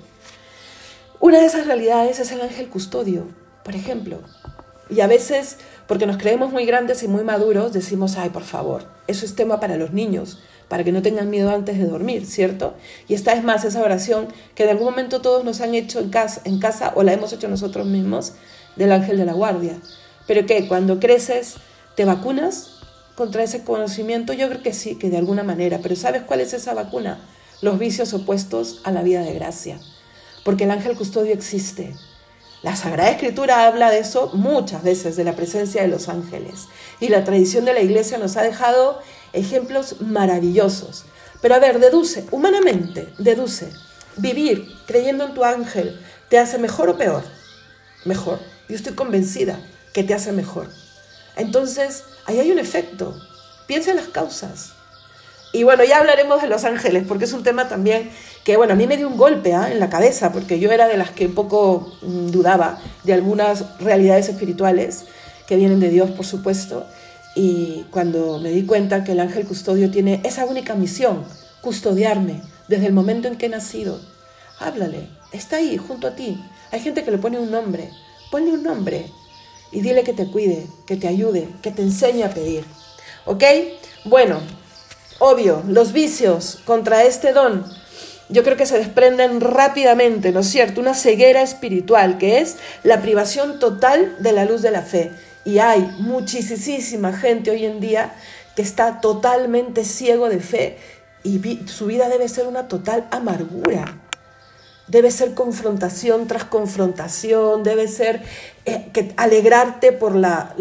Una 1.19 1.39
de 1.39 1.45
esas 1.45 1.65
realidades 1.67 2.19
es 2.19 2.31
el 2.31 2.41
ángel 2.41 2.69
custodio, 2.69 3.25
por 3.63 3.75
ejemplo. 3.75 4.19
Y 4.89 5.01
a 5.01 5.07
veces, 5.07 5.57
porque 5.87 6.05
nos 6.05 6.17
creemos 6.17 6.51
muy 6.51 6.65
grandes 6.65 7.01
y 7.03 7.07
muy 7.07 7.23
maduros, 7.23 7.73
decimos, 7.73 8.15
ay, 8.17 8.29
por 8.29 8.43
favor, 8.43 8.83
eso 9.07 9.25
es 9.25 9.35
tema 9.35 9.59
para 9.59 9.77
los 9.77 9.93
niños, 9.93 10.39
para 10.67 10.83
que 10.83 10.91
no 10.91 11.01
tengan 11.01 11.29
miedo 11.29 11.49
antes 11.49 11.77
de 11.79 11.85
dormir, 11.85 12.25
¿cierto? 12.25 12.75
Y 13.07 13.15
esta 13.15 13.33
es 13.33 13.43
más 13.43 13.63
esa 13.63 13.81
oración 13.81 14.27
que 14.53 14.63
en 14.63 14.69
algún 14.69 14.85
momento 14.85 15.21
todos 15.21 15.43
nos 15.43 15.61
han 15.61 15.73
hecho 15.73 15.99
en 15.99 16.59
casa 16.59 16.91
o 16.95 17.03
la 17.03 17.13
hemos 17.13 17.33
hecho 17.33 17.47
nosotros 17.47 17.87
mismos 17.87 18.33
del 18.75 18.91
ángel 18.91 19.17
de 19.17 19.25
la 19.25 19.33
guardia. 19.33 19.77
Pero 20.27 20.45
¿qué? 20.45 20.67
cuando 20.67 20.99
creces 20.99 21.55
te 21.95 22.05
vacunas 22.05 22.77
contra 23.15 23.43
ese 23.43 23.63
conocimiento, 23.63 24.33
yo 24.33 24.49
creo 24.49 24.63
que 24.63 24.73
sí, 24.73 24.95
que 24.95 25.09
de 25.09 25.17
alguna 25.17 25.43
manera, 25.43 25.79
pero 25.83 25.95
¿sabes 25.95 26.23
cuál 26.23 26.39
es 26.41 26.53
esa 26.53 26.73
vacuna? 26.73 27.19
Los 27.61 27.77
vicios 27.77 28.13
opuestos 28.13 28.79
a 28.83 28.91
la 28.91 29.03
vida 29.03 29.21
de 29.21 29.33
gracia, 29.33 29.79
porque 30.43 30.63
el 30.63 30.71
ángel 30.71 30.95
custodio 30.95 31.33
existe. 31.33 31.95
La 32.63 32.75
Sagrada 32.77 33.09
Escritura 33.11 33.65
habla 33.67 33.91
de 33.91 33.99
eso 33.99 34.31
muchas 34.33 34.83
veces, 34.83 35.17
de 35.17 35.25
la 35.25 35.35
presencia 35.35 35.81
de 35.81 35.89
los 35.89 36.07
ángeles, 36.09 36.67
y 36.99 37.09
la 37.09 37.23
tradición 37.23 37.65
de 37.65 37.73
la 37.73 37.81
Iglesia 37.81 38.17
nos 38.17 38.37
ha 38.37 38.41
dejado 38.43 38.99
ejemplos 39.33 39.97
maravillosos. 40.01 41.03
Pero 41.41 41.55
a 41.55 41.59
ver, 41.59 41.79
deduce, 41.79 42.25
humanamente, 42.31 43.07
deduce, 43.19 43.67
vivir 44.17 44.65
creyendo 44.87 45.25
en 45.25 45.33
tu 45.33 45.43
ángel 45.43 45.99
te 46.29 46.39
hace 46.39 46.57
mejor 46.57 46.89
o 46.89 46.97
peor. 46.97 47.23
Mejor. 48.05 48.39
Yo 48.69 48.75
estoy 48.77 48.93
convencida 48.93 49.59
que 49.93 50.03
te 50.03 50.13
hace 50.13 50.31
mejor. 50.31 50.67
Entonces, 51.37 52.03
ahí 52.25 52.39
hay 52.39 52.51
un 52.51 52.59
efecto. 52.59 53.15
Piensa 53.67 53.91
en 53.91 53.97
las 53.97 54.07
causas. 54.07 54.73
Y 55.53 55.63
bueno, 55.63 55.83
ya 55.83 55.99
hablaremos 55.99 56.41
de 56.41 56.47
Los 56.47 56.63
Ángeles, 56.63 57.03
porque 57.07 57.25
es 57.25 57.33
un 57.33 57.43
tema 57.43 57.69
también 57.69 58.09
que, 58.43 58.57
bueno, 58.57 58.73
a 58.73 58.75
mí 58.75 58.87
me 58.87 58.97
dio 58.97 59.07
un 59.07 59.17
golpe 59.17 59.53
¿ah? 59.53 59.71
en 59.71 59.79
la 59.79 59.89
cabeza, 59.89 60.31
porque 60.33 60.59
yo 60.59 60.71
era 60.71 60.87
de 60.87 60.97
las 60.97 61.11
que 61.11 61.29
poco 61.29 61.93
mm, 62.01 62.31
dudaba 62.31 62.79
de 63.03 63.13
algunas 63.13 63.77
realidades 63.79 64.29
espirituales 64.29 65.05
que 65.47 65.55
vienen 65.55 65.79
de 65.79 65.89
Dios, 65.89 66.09
por 66.11 66.25
supuesto. 66.25 66.85
Y 67.35 67.83
cuando 67.91 68.39
me 68.39 68.49
di 68.49 68.65
cuenta 68.65 69.03
que 69.03 69.11
el 69.11 69.19
ángel 69.19 69.45
custodio 69.45 69.91
tiene 69.91 70.21
esa 70.23 70.45
única 70.45 70.73
misión, 70.73 71.23
custodiarme 71.61 72.41
desde 72.67 72.87
el 72.87 72.93
momento 72.93 73.27
en 73.27 73.37
que 73.37 73.45
he 73.45 73.49
nacido, 73.49 73.99
háblale, 74.59 75.07
está 75.31 75.57
ahí, 75.57 75.77
junto 75.77 76.07
a 76.07 76.15
ti. 76.15 76.41
Hay 76.71 76.79
gente 76.79 77.03
que 77.03 77.11
le 77.11 77.17
pone 77.19 77.37
un 77.37 77.51
nombre, 77.51 77.91
ponle 78.31 78.51
un 78.53 78.63
nombre, 78.63 79.05
y 79.73 79.81
dile 79.81 80.03
que 80.03 80.13
te 80.13 80.27
cuide, 80.27 80.67
que 80.85 80.95
te 80.95 81.07
ayude, 81.07 81.49
que 81.61 81.71
te 81.71 81.81
enseñe 81.81 82.23
a 82.23 82.29
pedir. 82.29 82.63
¿Ok? 83.25 83.43
Bueno, 84.05 84.39
obvio, 85.19 85.63
los 85.67 85.91
vicios 85.91 86.59
contra 86.65 87.03
este 87.03 87.33
don 87.33 87.65
yo 88.29 88.41
creo 88.43 88.55
que 88.55 88.65
se 88.65 88.77
desprenden 88.77 89.41
rápidamente, 89.41 90.31
¿no 90.31 90.39
es 90.39 90.47
cierto? 90.47 90.79
Una 90.79 90.93
ceguera 90.95 91.41
espiritual, 91.43 92.17
que 92.17 92.39
es 92.39 92.55
la 92.83 93.01
privación 93.01 93.59
total 93.59 94.15
de 94.23 94.31
la 94.31 94.45
luz 94.45 94.61
de 94.61 94.71
la 94.71 94.81
fe. 94.81 95.11
Y 95.45 95.59
hay 95.59 95.81
muchísima 95.99 97.11
gente 97.13 97.51
hoy 97.51 97.65
en 97.65 97.79
día 97.81 98.15
que 98.55 98.61
está 98.61 99.01
totalmente 99.01 99.83
ciego 99.83 100.29
de 100.29 100.39
fe 100.39 100.77
y 101.23 101.37
su 101.67 101.85
vida 101.87 102.07
debe 102.09 102.27
ser 102.29 102.47
una 102.47 102.67
total 102.69 103.07
amargura 103.11 104.02
debe 104.87 105.11
ser 105.11 105.33
confrontación 105.33 106.27
tras 106.27 106.43
confrontación, 106.45 107.63
debe 107.63 107.87
ser 107.87 108.21
eh, 108.65 109.13
alegrarte 109.17 109.91
por 109.91 110.15
la, 110.15 110.53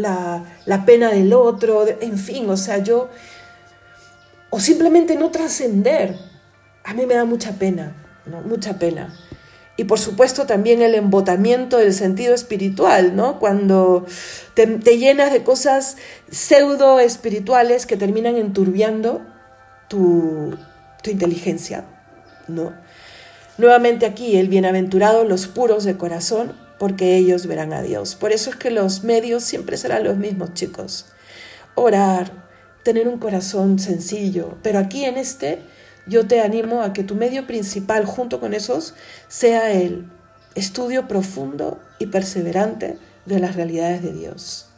pena 0.87 1.11
del 1.11 1.33
otro, 1.33 1.87
en 2.01 2.19
fin, 2.19 2.49
o 2.51 2.57
sea, 2.57 2.79
yo, 2.79 3.09
o 4.51 4.61
simplemente 4.61 5.17
no 5.17 5.31
trascender. 5.31 6.17
A 6.85 6.95
mí 6.95 7.07
me 7.07 7.15
da 7.15 7.25
mucha 7.25 7.53
pena, 7.53 7.97
¿no? 8.27 8.41
mucha 8.43 8.79
pena. 8.79 9.17
Y 9.77 9.85
por 9.85 9.99
supuesto 9.99 10.47
también 10.47 10.83
el 10.83 10.95
embotamiento 10.95 11.79
del 11.79 11.95
sentido 11.95 12.35
espiritual, 12.35 13.17
¿no? 13.17 13.39
Cuando 13.39 14.05
te, 14.55 14.67
llenas 14.99 15.33
de 15.33 15.43
cosas 15.45 15.97
pseudo 16.31 17.01
espirituales 17.01 17.87
que 17.87 17.97
terminan 17.97 18.37
enturbiando 18.37 19.23
tu, 19.89 20.57
tu 21.03 21.11
inteligencia, 21.11 21.85
¿no? 22.49 22.73
Nuevamente 23.59 24.07
aquí, 24.07 24.37
el 24.39 24.49
bienaventurado 24.49 25.25
los 25.25 25.47
puros 25.47 25.85
de 25.85 25.99
corazón, 25.99 26.55
porque 26.79 27.17
ellos 27.17 27.47
verán 27.47 27.73
a 27.75 27.83
Dios. 27.83 28.15
Por 28.15 28.33
eso 28.33 28.49
es 28.51 28.57
que 28.57 28.71
los 28.71 29.05
medios 29.05 29.45
siempre 29.45 29.77
serán 29.77 30.05
los 30.05 30.17
mismos, 30.17 30.55
chicos. 30.55 31.07
Orar, 31.75 32.49
tener 32.83 33.09
un 33.09 33.19
corazón 33.19 33.79
sencillo. 33.79 34.57
Pero 34.63 34.79
aquí 34.79 35.05
en 35.05 35.19
este, 35.19 35.59
yo 36.07 36.27
te 36.27 36.41
animo 36.41 36.83
a 36.83 36.95
que 36.95 37.05
tu 37.05 37.15
medio 37.15 37.47
principal, 37.47 38.07
junto 38.07 38.41
con 38.41 38.55
esos, 38.55 38.95
sea 39.29 39.71
el 39.71 40.07
estudio 40.55 41.07
profundo 41.07 41.79
y 41.99 42.07
perseverante 42.07 42.97
de 43.27 43.39
las 43.39 43.55
realidades 43.55 44.03
de 44.03 44.13
Dios. 44.15 44.69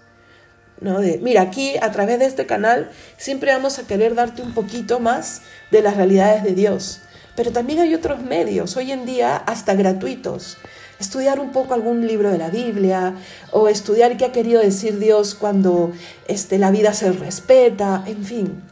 ¿No? 0.81 0.99
mira, 1.21 1.41
aquí 1.43 1.77
a 1.81 1.93
través 1.93 2.19
de 2.19 2.27
este 2.27 2.47
canal 2.47 2.91
siempre 3.17 3.53
vamos 3.53 3.79
a 3.79 3.85
querer 3.87 4.17
darte 4.17 4.43
un 4.43 4.53
poquito 4.53 4.99
más 4.99 5.41
de 5.71 5.81
las 5.81 5.97
realidades 5.97 6.43
de 6.43 6.53
Dios. 6.53 7.01
Pero 7.37 7.51
también 7.53 7.81
hay 7.81 7.95
otros 7.95 8.21
medios, 8.23 8.77
hoy 8.77 8.93
en 8.93 9.07
día 9.07 9.37
hasta 9.37 9.75
gratuitos. 9.75 10.57
Estudiar 11.01 11.41
un 11.41 11.51
poco 11.51 11.75
algún 11.75 12.07
libro 12.07 12.31
de 12.31 12.39
la 12.39 12.49
Biblia 12.51 13.15
o 13.51 13.69
estudiar 13.69 14.17
qué 14.17 14.27
ha 14.27 14.33
querido 14.33 14.61
decir 14.61 14.99
Dios 15.01 15.35
cuando 15.35 15.93
este, 16.29 16.59
la 16.59 16.71
vida 16.71 16.93
se 16.95 17.11
respeta, 17.11 18.05
en 18.07 18.25
fin. 18.25 18.63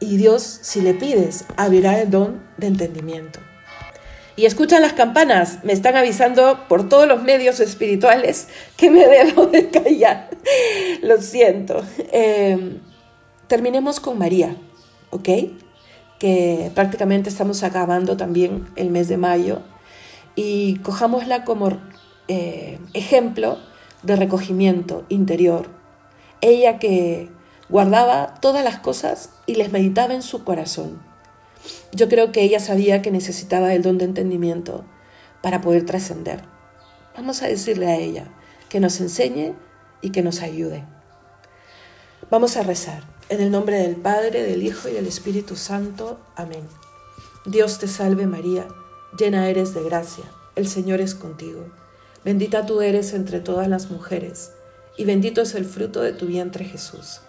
Y 0.00 0.16
Dios, 0.16 0.42
si 0.62 0.80
le 0.80 0.94
pides, 0.94 1.44
abrirá 1.56 2.00
el 2.00 2.10
don 2.10 2.42
de 2.56 2.68
entendimiento. 2.68 3.38
Y 4.34 4.46
escuchan 4.46 4.80
las 4.80 4.94
campanas, 4.94 5.58
me 5.62 5.74
están 5.74 5.94
avisando 5.94 6.60
por 6.66 6.88
todos 6.88 7.06
los 7.06 7.22
medios 7.22 7.60
espirituales 7.60 8.48
que 8.78 8.90
me 8.90 9.06
debo 9.06 9.46
de 9.48 9.68
callar. 9.68 10.30
Lo 11.02 11.20
siento. 11.20 11.84
Em, 12.10 12.78
terminemos 13.46 14.00
con 14.00 14.16
María, 14.18 14.56
¿ok? 15.10 15.28
que 16.22 16.70
prácticamente 16.72 17.28
estamos 17.28 17.64
acabando 17.64 18.16
también 18.16 18.68
el 18.76 18.90
mes 18.90 19.08
de 19.08 19.16
mayo, 19.16 19.58
y 20.36 20.76
cojámosla 20.76 21.42
como 21.42 21.70
eh, 22.28 22.78
ejemplo 22.94 23.58
de 24.04 24.14
recogimiento 24.14 25.04
interior. 25.08 25.66
Ella 26.40 26.78
que 26.78 27.28
guardaba 27.68 28.34
todas 28.40 28.62
las 28.62 28.78
cosas 28.78 29.30
y 29.46 29.56
les 29.56 29.72
meditaba 29.72 30.14
en 30.14 30.22
su 30.22 30.44
corazón. 30.44 31.02
Yo 31.90 32.08
creo 32.08 32.30
que 32.30 32.42
ella 32.42 32.60
sabía 32.60 33.02
que 33.02 33.10
necesitaba 33.10 33.74
el 33.74 33.82
don 33.82 33.98
de 33.98 34.04
entendimiento 34.04 34.84
para 35.42 35.60
poder 35.60 35.84
trascender. 35.86 36.42
Vamos 37.16 37.42
a 37.42 37.48
decirle 37.48 37.88
a 37.88 37.96
ella 37.96 38.26
que 38.68 38.78
nos 38.78 39.00
enseñe 39.00 39.54
y 40.02 40.10
que 40.10 40.22
nos 40.22 40.40
ayude. 40.40 40.84
Vamos 42.30 42.56
a 42.56 42.62
rezar. 42.62 43.10
En 43.32 43.40
el 43.40 43.50
nombre 43.50 43.78
del 43.78 43.96
Padre, 43.96 44.42
del 44.42 44.62
Hijo 44.62 44.90
y 44.90 44.92
del 44.92 45.06
Espíritu 45.06 45.56
Santo. 45.56 46.20
Amén. 46.36 46.68
Dios 47.46 47.78
te 47.78 47.88
salve 47.88 48.26
María, 48.26 48.68
llena 49.18 49.48
eres 49.48 49.72
de 49.72 49.82
gracia, 49.82 50.24
el 50.54 50.68
Señor 50.68 51.00
es 51.00 51.14
contigo. 51.14 51.62
Bendita 52.26 52.66
tú 52.66 52.82
eres 52.82 53.14
entre 53.14 53.40
todas 53.40 53.68
las 53.68 53.90
mujeres, 53.90 54.50
y 54.98 55.06
bendito 55.06 55.40
es 55.40 55.54
el 55.54 55.64
fruto 55.64 56.02
de 56.02 56.12
tu 56.12 56.26
vientre 56.26 56.66
Jesús. 56.66 57.22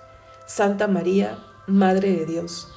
Santa 0.46 0.89
María, 0.89 1.39
Madre 1.68 2.12
de 2.13 2.26
Dios, 2.26 2.68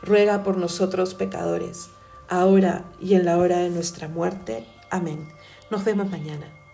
ruega 0.00 0.44
por 0.44 0.56
nosotros 0.56 1.14
pecadores, 1.14 1.88
ahora 2.28 2.84
y 3.00 3.14
en 3.14 3.24
la 3.24 3.38
hora 3.38 3.58
de 3.58 3.70
nuestra 3.70 4.06
muerte. 4.06 4.64
Amén. 4.90 5.28
Nos 5.72 5.84
vemos 5.84 6.08
mañana. 6.08 6.65